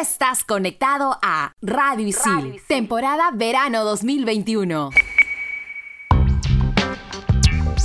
estás 0.00 0.44
conectado 0.44 1.18
a 1.22 1.52
Radio 1.60 2.06
Isil, 2.06 2.62
temporada 2.66 3.30
verano 3.32 3.84
2021. 3.84 4.90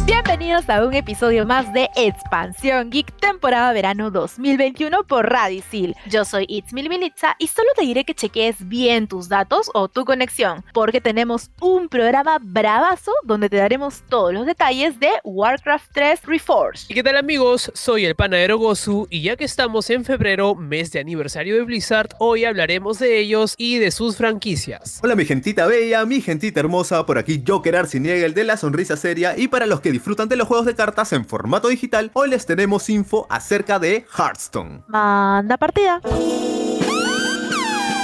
Bienvenidos 0.05 0.69
a 0.69 0.85
un 0.85 0.93
episodio 0.93 1.47
más 1.47 1.73
de 1.73 1.89
Expansión 1.95 2.91
Geek 2.91 3.11
temporada 3.19 3.73
verano 3.73 4.11
2021 4.11 5.03
por 5.07 5.27
Radisil. 5.27 5.95
Yo 6.07 6.25
soy 6.25 6.45
It's 6.47 6.73
Militza 6.73 7.35
y 7.39 7.47
solo 7.47 7.69
te 7.75 7.85
diré 7.85 8.03
que 8.03 8.13
chequees 8.13 8.67
bien 8.67 9.07
tus 9.07 9.29
datos 9.29 9.71
o 9.73 9.87
tu 9.87 10.05
conexión, 10.05 10.63
porque 10.75 11.01
tenemos 11.01 11.49
un 11.59 11.89
programa 11.89 12.37
bravazo 12.39 13.13
donde 13.23 13.49
te 13.49 13.57
daremos 13.57 14.03
todos 14.07 14.31
los 14.31 14.45
detalles 14.45 14.99
de 14.99 15.09
Warcraft 15.23 15.91
3 15.91 16.21
Reforged. 16.25 16.81
¿Y 16.87 16.93
qué 16.93 17.01
tal 17.01 17.17
amigos? 17.17 17.71
Soy 17.73 18.05
el 18.05 18.13
panadero 18.13 18.59
Gozu 18.59 19.07
y 19.09 19.23
ya 19.23 19.35
que 19.35 19.45
estamos 19.45 19.89
en 19.89 20.05
febrero, 20.05 20.53
mes 20.53 20.91
de 20.91 20.99
aniversario 20.99 21.55
de 21.55 21.63
Blizzard, 21.63 22.09
hoy 22.19 22.45
hablaremos 22.45 22.99
de 22.99 23.17
ellos 23.17 23.55
y 23.57 23.79
de 23.79 23.89
sus 23.89 24.17
franquicias. 24.17 24.99
Hola 25.01 25.15
mi 25.15 25.25
gentita 25.25 25.65
bella, 25.65 26.05
mi 26.05 26.21
gentita 26.21 26.59
hermosa, 26.59 27.07
por 27.07 27.17
aquí 27.17 27.43
Joker 27.45 27.75
Arciniega, 27.75 28.29
de 28.29 28.43
la 28.43 28.55
sonrisa 28.55 28.97
seria 28.97 29.35
y 29.35 29.47
para 29.47 29.65
los 29.65 29.81
que 29.81 29.94
disfrutan 29.95 30.27
de 30.27 30.35
los 30.35 30.47
juegos 30.47 30.65
de 30.65 30.75
cartas 30.75 31.13
en 31.13 31.25
formato 31.25 31.69
digital, 31.69 32.11
hoy 32.13 32.29
les 32.29 32.45
tenemos 32.45 32.89
info 32.89 33.25
acerca 33.29 33.79
de 33.79 34.05
Hearthstone. 34.17 34.83
Manda 34.87 35.57
partida. 35.57 36.01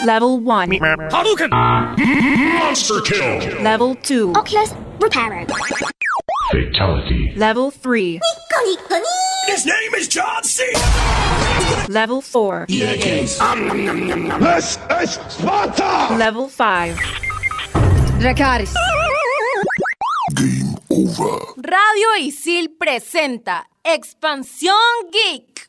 Level 0.05 0.39
1. 0.41 0.79
Hadouken! 1.11 1.49
Monster 1.51 3.01
kill! 3.03 3.61
Level 3.61 3.97
2. 4.01 4.31
Oculus 4.37 4.73
Reparo. 4.99 5.45
Fatality. 6.51 7.33
Level 7.35 7.71
3. 7.71 8.19
His 9.47 9.65
name 9.65 9.95
is 9.99 10.07
John 10.07 10.43
C. 10.43 10.63
Level 11.89 12.21
4. 12.21 12.65
This 12.67 13.05
is 13.05 13.37
Sparta! 15.27 16.15
Level 16.17 16.47
5. 16.47 16.97
Dracaris. 18.19 18.73
Game 20.33 20.75
over. 20.89 21.41
Radio 21.57 22.15
Isil 22.19 22.75
presenta 22.77 23.67
Expansión 23.83 24.75
Geek. 25.11 25.67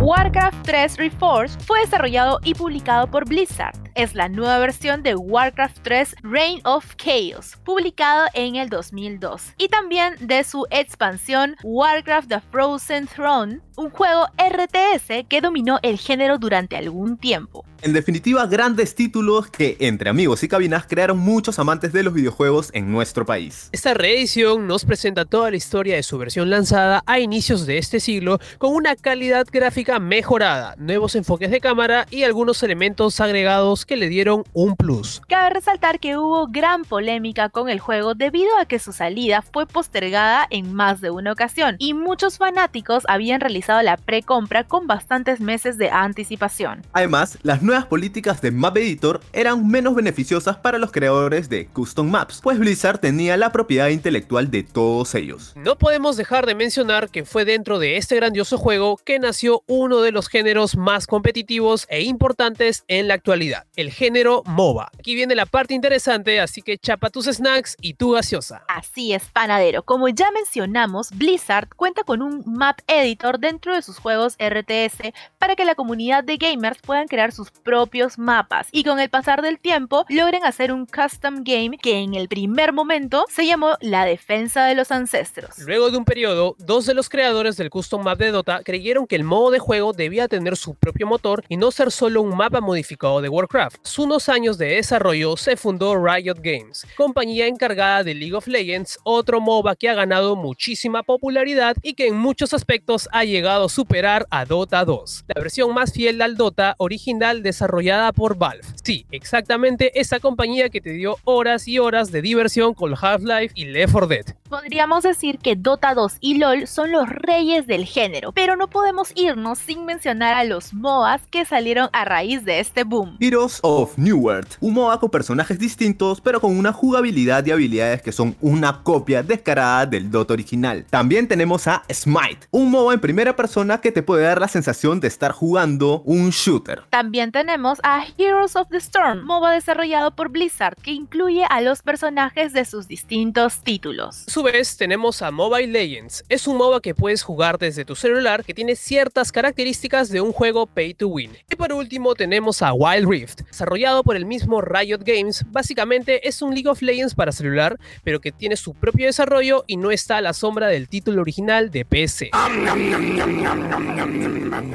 Warcraft 0.00 0.62
3 0.64 0.96
Reforged 0.98 1.60
fue 1.60 1.80
desarrollado 1.80 2.38
y 2.44 2.54
publicado 2.54 3.06
por 3.10 3.26
Blizzard. 3.26 3.91
Es 3.94 4.14
la 4.14 4.30
nueva 4.30 4.58
versión 4.58 5.02
de 5.02 5.14
Warcraft 5.14 5.80
3 5.82 6.14
Reign 6.22 6.62
of 6.64 6.94
Chaos, 6.96 7.58
publicado 7.62 8.26
en 8.32 8.56
el 8.56 8.70
2002. 8.70 9.52
Y 9.58 9.68
también 9.68 10.14
de 10.18 10.44
su 10.44 10.66
expansión 10.70 11.56
Warcraft 11.62 12.28
The 12.28 12.40
Frozen 12.50 13.06
Throne, 13.06 13.60
un 13.76 13.90
juego 13.90 14.28
RTS 14.38 15.26
que 15.28 15.42
dominó 15.42 15.78
el 15.82 15.98
género 15.98 16.38
durante 16.38 16.76
algún 16.76 17.18
tiempo. 17.18 17.66
En 17.82 17.92
definitiva, 17.92 18.46
grandes 18.46 18.94
títulos 18.94 19.50
que 19.50 19.76
entre 19.80 20.08
amigos 20.08 20.44
y 20.44 20.48
cabinas 20.48 20.86
crearon 20.88 21.18
muchos 21.18 21.58
amantes 21.58 21.92
de 21.92 22.04
los 22.04 22.14
videojuegos 22.14 22.70
en 22.74 22.92
nuestro 22.92 23.26
país. 23.26 23.70
Esta 23.72 23.92
reedición 23.92 24.68
nos 24.68 24.84
presenta 24.84 25.24
toda 25.24 25.50
la 25.50 25.56
historia 25.56 25.96
de 25.96 26.04
su 26.04 26.16
versión 26.16 26.48
lanzada 26.48 27.02
a 27.06 27.18
inicios 27.18 27.66
de 27.66 27.78
este 27.78 27.98
siglo 27.98 28.38
con 28.58 28.72
una 28.72 28.94
calidad 28.94 29.48
gráfica 29.50 29.98
mejorada, 29.98 30.76
nuevos 30.78 31.16
enfoques 31.16 31.50
de 31.50 31.60
cámara 31.60 32.06
y 32.08 32.22
algunos 32.22 32.62
elementos 32.62 33.20
agregados 33.20 33.81
que 33.86 33.96
le 33.96 34.08
dieron 34.08 34.44
un 34.52 34.76
plus. 34.76 35.22
Cabe 35.28 35.50
resaltar 35.50 36.00
que 36.00 36.16
hubo 36.16 36.46
gran 36.48 36.84
polémica 36.84 37.48
con 37.48 37.68
el 37.68 37.80
juego 37.80 38.14
debido 38.14 38.50
a 38.58 38.66
que 38.66 38.78
su 38.78 38.92
salida 38.92 39.42
fue 39.42 39.66
postergada 39.66 40.46
en 40.50 40.72
más 40.72 41.00
de 41.00 41.10
una 41.10 41.32
ocasión 41.32 41.76
y 41.78 41.94
muchos 41.94 42.38
fanáticos 42.38 43.04
habían 43.08 43.40
realizado 43.40 43.82
la 43.82 43.96
precompra 43.96 44.64
con 44.64 44.86
bastantes 44.86 45.40
meses 45.40 45.78
de 45.78 45.90
anticipación. 45.90 46.82
Además, 46.92 47.38
las 47.42 47.62
nuevas 47.62 47.86
políticas 47.86 48.40
de 48.40 48.50
Map 48.50 48.76
Editor 48.76 49.20
eran 49.32 49.66
menos 49.68 49.94
beneficiosas 49.94 50.56
para 50.56 50.78
los 50.78 50.92
creadores 50.92 51.48
de 51.48 51.66
Custom 51.66 52.10
Maps, 52.10 52.40
pues 52.42 52.58
Blizzard 52.58 52.98
tenía 52.98 53.36
la 53.36 53.52
propiedad 53.52 53.88
intelectual 53.88 54.50
de 54.50 54.62
todos 54.62 55.14
ellos. 55.14 55.52
No 55.56 55.76
podemos 55.78 56.16
dejar 56.16 56.46
de 56.46 56.54
mencionar 56.54 57.10
que 57.10 57.24
fue 57.24 57.44
dentro 57.44 57.78
de 57.78 57.96
este 57.96 58.16
grandioso 58.16 58.58
juego 58.58 58.98
que 59.04 59.18
nació 59.18 59.62
uno 59.66 60.00
de 60.00 60.12
los 60.12 60.28
géneros 60.28 60.76
más 60.76 61.06
competitivos 61.06 61.86
e 61.88 62.02
importantes 62.02 62.84
en 62.88 63.08
la 63.08 63.14
actualidad, 63.14 63.64
el 63.76 63.90
género 63.90 64.42
MOBA. 64.44 64.90
Aquí 64.98 65.14
viene 65.14 65.34
la 65.34 65.46
parte 65.46 65.74
interesante, 65.74 66.40
así 66.40 66.62
que 66.62 66.76
chapa 66.78 67.10
tus 67.10 67.26
snacks 67.26 67.76
y 67.80 67.94
tu 67.94 68.12
gaseosa. 68.12 68.64
Así 68.68 69.12
es, 69.12 69.24
panadero. 69.32 69.82
Como 69.82 70.08
ya 70.08 70.30
mencionamos, 70.30 71.10
Blizzard 71.10 71.68
cuenta 71.74 72.02
con 72.04 72.22
un 72.22 72.42
map 72.46 72.80
editor 72.86 73.38
dentro 73.38 73.74
de 73.74 73.82
sus 73.82 73.98
juegos 73.98 74.34
RTS 74.34 75.12
para 75.38 75.56
que 75.56 75.64
la 75.64 75.74
comunidad 75.74 76.24
de 76.24 76.36
gamers 76.36 76.80
puedan 76.82 77.08
crear 77.08 77.32
sus 77.32 77.50
propios 77.50 78.18
mapas 78.18 78.68
y 78.72 78.84
con 78.84 79.00
el 79.00 79.08
pasar 79.08 79.42
del 79.42 79.58
tiempo 79.58 80.04
logren 80.08 80.44
hacer 80.44 80.72
un 80.72 80.86
custom 80.86 81.42
game 81.44 81.78
que 81.78 81.98
en 82.00 82.14
el 82.14 82.28
primer 82.28 82.72
momento 82.72 83.24
se 83.28 83.46
llamó 83.46 83.76
La 83.80 84.04
Defensa 84.04 84.64
de 84.64 84.74
los 84.74 84.90
Ancestros. 84.90 85.58
Luego 85.60 85.90
de 85.90 85.96
un 85.96 86.04
periodo, 86.04 86.56
dos 86.58 86.86
de 86.86 86.94
los 86.94 87.08
creadores 87.08 87.56
del 87.56 87.70
custom 87.70 88.02
map 88.02 88.18
de 88.18 88.30
Dota 88.30 88.62
creyeron 88.62 89.06
que 89.06 89.16
el 89.16 89.24
modo 89.24 89.50
de 89.50 89.58
juego 89.58 89.92
debía 89.92 90.28
tener 90.28 90.56
su 90.56 90.74
propio 90.74 91.06
motor 91.06 91.44
y 91.48 91.56
no 91.56 91.70
ser 91.70 91.90
solo 91.90 92.22
un 92.22 92.36
mapa 92.36 92.60
modificado 92.60 93.20
de 93.20 93.28
Warcraft. 93.28 93.61
Tras 93.70 93.98
unos 93.98 94.28
años 94.28 94.58
de 94.58 94.74
desarrollo 94.74 95.36
se 95.36 95.56
fundó 95.56 95.94
Riot 95.96 96.38
Games, 96.42 96.84
compañía 96.96 97.46
encargada 97.46 98.02
de 98.02 98.14
League 98.14 98.34
of 98.34 98.48
Legends, 98.48 98.98
otro 99.04 99.40
MOBA 99.40 99.76
que 99.76 99.88
ha 99.88 99.94
ganado 99.94 100.34
muchísima 100.34 101.04
popularidad 101.04 101.76
y 101.80 101.94
que 101.94 102.08
en 102.08 102.16
muchos 102.16 102.54
aspectos 102.54 103.08
ha 103.12 103.24
llegado 103.24 103.66
a 103.66 103.68
superar 103.68 104.26
a 104.30 104.44
Dota 104.46 104.84
2, 104.84 105.26
la 105.28 105.40
versión 105.40 105.72
más 105.74 105.92
fiel 105.92 106.20
al 106.22 106.36
Dota 106.36 106.74
original 106.78 107.44
desarrollada 107.44 108.12
por 108.12 108.36
Valve. 108.36 108.66
Sí, 108.82 109.06
exactamente 109.12 110.00
esa 110.00 110.18
compañía 110.18 110.68
que 110.68 110.80
te 110.80 110.90
dio 110.90 111.18
horas 111.22 111.68
y 111.68 111.78
horas 111.78 112.10
de 112.10 112.20
diversión 112.20 112.74
con 112.74 112.94
Half-Life 113.00 113.52
y 113.54 113.66
Left 113.66 113.92
4 113.92 114.06
Dead. 114.08 114.24
Podríamos 114.48 115.04
decir 115.04 115.38
que 115.38 115.56
Dota 115.56 115.94
2 115.94 116.16
y 116.20 116.38
LOL 116.38 116.66
son 116.66 116.92
los 116.92 117.08
reyes 117.08 117.66
del 117.66 117.86
género, 117.86 118.32
pero 118.32 118.56
no 118.56 118.68
podemos 118.68 119.12
irnos 119.14 119.58
sin 119.58 119.86
mencionar 119.86 120.34
a 120.34 120.44
los 120.44 120.74
MOAs 120.74 121.22
que 121.28 121.44
salieron 121.44 121.88
a 121.92 122.04
raíz 122.04 122.44
de 122.44 122.60
este 122.60 122.84
boom. 122.84 123.16
Heroes 123.52 123.58
of 123.62 123.98
New 123.98 124.18
World, 124.18 124.48
un 124.60 124.74
MOBA 124.74 125.00
con 125.00 125.10
personajes 125.10 125.58
distintos 125.58 126.20
pero 126.20 126.40
con 126.40 126.56
una 126.56 126.72
jugabilidad 126.72 127.44
y 127.44 127.50
habilidades 127.50 128.02
que 128.02 128.12
son 128.12 128.36
una 128.40 128.82
copia 128.82 129.22
descarada 129.22 129.86
del 129.86 130.10
Dota 130.10 130.34
original. 130.34 130.86
También 130.88 131.28
tenemos 131.28 131.66
a 131.66 131.82
Smite, 131.92 132.46
un 132.50 132.70
MOBA 132.70 132.94
en 132.94 133.00
primera 133.00 133.36
persona 133.36 133.80
que 133.80 133.92
te 133.92 134.02
puede 134.02 134.24
dar 134.24 134.40
la 134.40 134.48
sensación 134.48 135.00
de 135.00 135.08
estar 135.08 135.32
jugando 135.32 136.02
un 136.02 136.30
shooter. 136.30 136.82
También 136.90 137.32
tenemos 137.32 137.78
a 137.82 138.04
Heroes 138.16 138.56
of 138.56 138.68
the 138.70 138.78
Storm, 138.78 139.24
MOBA 139.24 139.52
desarrollado 139.52 140.14
por 140.14 140.30
Blizzard, 140.30 140.76
que 140.76 140.92
incluye 140.92 141.44
a 141.48 141.60
los 141.60 141.82
personajes 141.82 142.52
de 142.52 142.64
sus 142.64 142.88
distintos 142.88 143.60
títulos. 143.62 144.24
A 144.28 144.30
su 144.30 144.42
vez, 144.42 144.76
tenemos 144.76 145.22
a 145.22 145.30
Mobile 145.30 145.68
Legends. 145.68 146.24
Es 146.28 146.46
un 146.46 146.56
MOBA 146.56 146.80
que 146.80 146.94
puedes 146.94 147.22
jugar 147.22 147.58
desde 147.58 147.84
tu 147.84 147.96
celular 147.96 148.44
que 148.44 148.54
tiene 148.54 148.76
ciertas 148.76 149.32
características 149.32 150.08
de 150.08 150.20
un 150.20 150.32
juego 150.32 150.66
pay 150.66 150.94
to 150.94 151.08
win. 151.08 151.32
Y 151.50 151.56
por 151.56 151.72
último, 151.72 152.14
tenemos 152.14 152.62
a 152.62 152.72
Wild 152.72 153.08
Rift, 153.08 153.41
desarrollado 153.46 154.02
por 154.02 154.16
el 154.16 154.26
mismo 154.26 154.60
Riot 154.60 155.00
Games. 155.04 155.44
Básicamente 155.48 156.28
es 156.28 156.42
un 156.42 156.54
League 156.54 156.68
of 156.68 156.82
Legends 156.82 157.14
para 157.14 157.32
celular, 157.32 157.78
pero 158.04 158.20
que 158.20 158.32
tiene 158.32 158.56
su 158.56 158.74
propio 158.74 159.06
desarrollo 159.06 159.64
y 159.66 159.76
no 159.76 159.90
está 159.90 160.18
a 160.18 160.20
la 160.20 160.32
sombra 160.32 160.68
del 160.68 160.88
título 160.88 161.22
original 161.22 161.70
de 161.70 161.84
PC. 161.84 162.30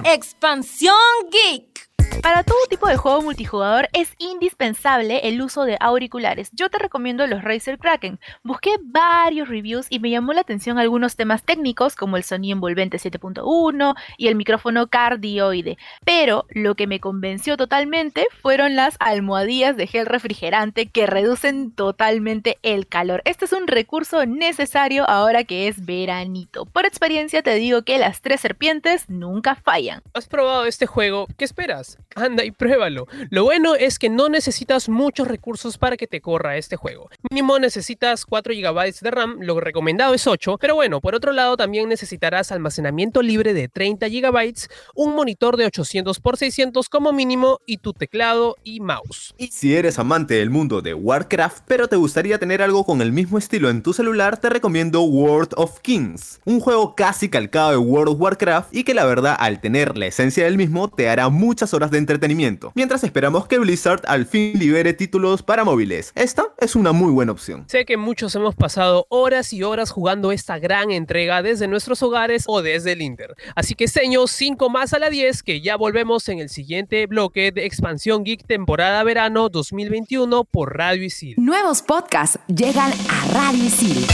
Expansión 0.03 0.95
Geek. 1.31 1.76
Para 2.21 2.43
todo 2.43 2.57
tipo 2.69 2.87
de 2.87 2.97
juego 2.97 3.21
multijugador 3.21 3.89
es 3.93 4.13
indispensable 4.17 5.21
el 5.23 5.41
uso 5.41 5.63
de 5.63 5.77
auriculares. 5.79 6.49
Yo 6.51 6.69
te 6.69 6.77
recomiendo 6.77 7.27
los 7.27 7.43
Razer 7.43 7.77
Kraken. 7.77 8.19
Busqué 8.43 8.71
varios 8.83 9.47
reviews 9.47 9.87
y 9.89 9.99
me 9.99 10.09
llamó 10.09 10.33
la 10.33 10.41
atención 10.41 10.77
algunos 10.77 11.15
temas 11.15 11.43
técnicos 11.43 11.95
como 11.95 12.17
el 12.17 12.23
sonido 12.23 12.55
envolvente 12.55 12.97
7.1 12.97 13.95
y 14.17 14.27
el 14.27 14.35
micrófono 14.35 14.87
cardioide. 14.87 15.77
Pero 16.05 16.45
lo 16.49 16.75
que 16.75 16.87
me 16.87 16.99
convenció 16.99 17.57
totalmente 17.57 18.27
fueron 18.41 18.75
las 18.75 18.97
almohadillas 18.99 19.77
de 19.77 19.87
gel 19.87 20.05
refrigerante 20.05 20.87
que 20.87 21.07
reducen 21.07 21.71
totalmente 21.71 22.57
el 22.63 22.87
calor. 22.87 23.21
Este 23.25 23.45
es 23.45 23.53
un 23.53 23.67
recurso 23.67 24.25
necesario 24.25 25.09
ahora 25.09 25.43
que 25.43 25.67
es 25.67 25.85
veranito. 25.85 26.65
Por 26.65 26.85
experiencia 26.85 27.41
te 27.43 27.55
digo 27.55 27.83
que 27.83 27.99
las 27.99 28.21
tres 28.21 28.41
serpientes 28.41 29.09
nunca 29.09 29.55
fallan. 29.55 30.01
¿Has 30.13 30.27
probado 30.27 30.65
este 30.65 30.85
juego? 30.85 31.27
¿Qué 31.37 31.45
esperas? 31.45 31.97
Anda 32.15 32.43
y 32.43 32.51
pruébalo. 32.51 33.07
Lo 33.29 33.43
bueno 33.43 33.75
es 33.75 33.99
que 33.99 34.09
no 34.09 34.29
necesitas 34.29 34.89
muchos 34.89 35.27
recursos 35.27 35.77
para 35.77 35.97
que 35.97 36.07
te 36.07 36.21
corra 36.21 36.57
este 36.57 36.75
juego. 36.75 37.09
Mínimo 37.29 37.59
necesitas 37.59 38.25
4 38.25 38.53
GB 38.53 38.99
de 39.01 39.11
RAM, 39.11 39.37
lo 39.41 39.59
recomendado 39.59 40.13
es 40.13 40.25
8, 40.25 40.57
pero 40.59 40.75
bueno, 40.75 41.01
por 41.01 41.15
otro 41.15 41.31
lado 41.31 41.57
también 41.57 41.89
necesitarás 41.89 42.51
almacenamiento 42.51 43.21
libre 43.21 43.53
de 43.53 43.67
30 43.67 44.07
GB, 44.07 44.53
un 44.95 45.15
monitor 45.15 45.57
de 45.57 45.65
800 45.65 46.17
x 46.17 46.39
600 46.39 46.89
como 46.89 47.13
mínimo 47.13 47.59
y 47.65 47.77
tu 47.77 47.93
teclado 47.93 48.55
y 48.63 48.79
mouse. 48.79 49.33
Y 49.37 49.47
si 49.47 49.75
eres 49.75 49.99
amante 49.99 50.35
del 50.35 50.49
mundo 50.49 50.81
de 50.81 50.93
Warcraft, 50.93 51.63
pero 51.67 51.87
te 51.87 51.95
gustaría 51.95 52.39
tener 52.39 52.61
algo 52.61 52.85
con 52.85 53.01
el 53.01 53.11
mismo 53.11 53.37
estilo 53.37 53.69
en 53.69 53.83
tu 53.83 53.93
celular, 53.93 54.37
te 54.37 54.49
recomiendo 54.49 55.01
World 55.01 55.53
of 55.55 55.79
Kings, 55.81 56.39
un 56.45 56.59
juego 56.59 56.95
casi 56.95 57.29
calcado 57.29 57.71
de 57.71 57.77
World 57.77 58.13
of 58.13 58.21
Warcraft 58.21 58.75
y 58.75 58.83
que 58.83 58.93
la 58.93 59.05
verdad 59.05 59.35
al 59.39 59.61
tener 59.61 59.97
la 59.97 60.07
esencia 60.07 60.45
del 60.45 60.57
mismo 60.57 60.87
te 60.87 61.09
hará 61.09 61.29
muchas 61.29 61.73
horas 61.73 61.91
de 61.91 61.96
entretenimiento, 61.97 62.71
mientras 62.75 63.03
esperamos 63.03 63.47
que 63.47 63.59
Blizzard 63.59 64.01
al 64.07 64.25
fin 64.25 64.57
libere 64.57 64.93
títulos 64.93 65.43
para 65.43 65.63
móviles. 65.63 66.11
Esta 66.15 66.53
es 66.59 66.75
una 66.75 66.91
muy 66.91 67.11
buena 67.11 67.31
opción. 67.31 67.65
Sé 67.67 67.85
que 67.85 67.97
muchos 67.97 68.35
hemos 68.35 68.55
pasado 68.55 69.05
horas 69.09 69.53
y 69.53 69.63
horas 69.63 69.91
jugando 69.91 70.31
esta 70.31 70.59
gran 70.59 70.91
entrega 70.91 71.41
desde 71.41 71.67
nuestros 71.67 72.01
hogares 72.03 72.45
o 72.47 72.61
desde 72.61 72.93
el 72.93 73.01
Inter. 73.01 73.35
Así 73.55 73.75
que 73.75 73.87
señor 73.87 74.29
5 74.29 74.69
más 74.69 74.93
a 74.93 74.99
la 74.99 75.09
10 75.09 75.43
que 75.43 75.61
ya 75.61 75.75
volvemos 75.75 76.27
en 76.29 76.39
el 76.39 76.49
siguiente 76.49 77.05
bloque 77.07 77.51
de 77.51 77.65
Expansión 77.65 78.23
Geek 78.23 78.45
temporada 78.45 79.03
verano 79.03 79.49
2021 79.49 80.43
por 80.45 80.77
Radio 80.77 81.03
Isil. 81.03 81.35
Nuevos 81.37 81.81
podcasts 81.81 82.39
llegan 82.47 82.91
a 82.91 83.25
Radio 83.33 83.65
Isil. 83.65 84.05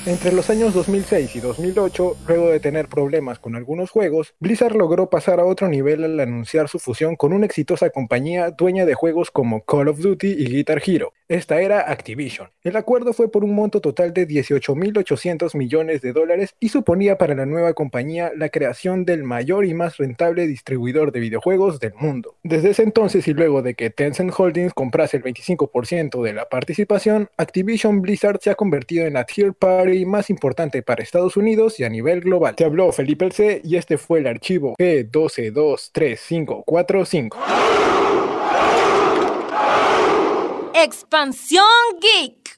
545. 0.03 0.11
Entre 0.11 0.31
los 0.31 0.49
años 0.49 0.73
2006 0.73 1.35
y 1.35 1.39
2008, 1.39 2.17
luego 2.27 2.49
de 2.49 2.59
tener 2.59 2.87
problemas 2.87 3.37
con 3.39 3.55
algunos 3.55 3.91
juegos, 3.91 4.33
Blizzard 4.39 4.75
logró 4.75 5.09
pasar 5.09 5.39
a 5.39 5.45
otro 5.45 5.67
nivel 5.67 6.03
al 6.03 6.19
anunciar 6.19 6.69
su 6.69 6.79
fusión 6.79 7.15
con 7.15 7.33
una 7.33 7.45
exitosa 7.45 7.89
compañía 7.91 8.51
dueña 8.51 8.85
de 8.85 8.95
juegos 8.95 9.29
como 9.29 9.63
Call 9.63 9.89
of 9.89 9.99
Duty 9.99 10.27
y 10.27 10.45
Guitar 10.45 10.81
Hero. 10.85 11.13
Esta 11.27 11.61
era 11.61 11.89
Activision. 11.89 12.49
El 12.63 12.75
acuerdo 12.75 13.13
fue 13.13 13.31
por 13.31 13.43
un 13.43 13.55
monto 13.55 13.79
total 13.79 14.13
de 14.13 14.27
18.800 14.27 15.55
millones 15.55 16.01
de 16.01 16.11
dólares 16.11 16.55
y 16.59 16.69
suponía 16.69 17.17
para 17.17 17.35
la 17.35 17.45
nueva 17.45 17.73
compañía 17.73 18.31
la 18.35 18.49
creación 18.49 19.05
del 19.05 19.23
mayor 19.23 19.65
y 19.65 19.73
más 19.73 19.97
rentable 19.97 20.47
distribuidor 20.47 21.11
de 21.11 21.21
videojuegos 21.21 21.79
del 21.79 21.93
mundo. 21.93 22.35
Desde 22.43 22.71
ese 22.71 22.83
entonces 22.83 23.27
y 23.27 23.33
luego 23.33 23.61
de 23.61 23.75
que 23.75 23.89
Tencent 23.89 24.33
Holdings 24.37 24.73
comprase 24.73 25.17
el 25.17 25.23
25% 25.23 26.21
de 26.21 26.33
la 26.33 26.49
participación, 26.49 27.29
Activision 27.37 28.01
Blizzard 28.01 28.39
se 28.41 28.49
ha 28.49 28.55
convertido 28.55 29.05
en 29.05 29.13
la 29.13 29.23
tier 29.23 29.53
party 29.53 29.90
más 30.05 30.29
importante 30.29 30.81
para 30.81 31.03
Estados 31.03 31.35
Unidos 31.37 31.79
y 31.79 31.83
a 31.83 31.89
nivel 31.89 32.21
global. 32.21 32.55
Te 32.55 32.65
habló 32.65 32.91
Felipe 32.91 33.25
El 33.25 33.31
C 33.31 33.61
y 33.63 33.75
este 33.75 33.97
fue 33.97 34.19
el 34.19 34.27
archivo 34.27 34.75
G1223545. 34.79 37.35
Expansión 40.73 41.65
Geek. 42.01 42.57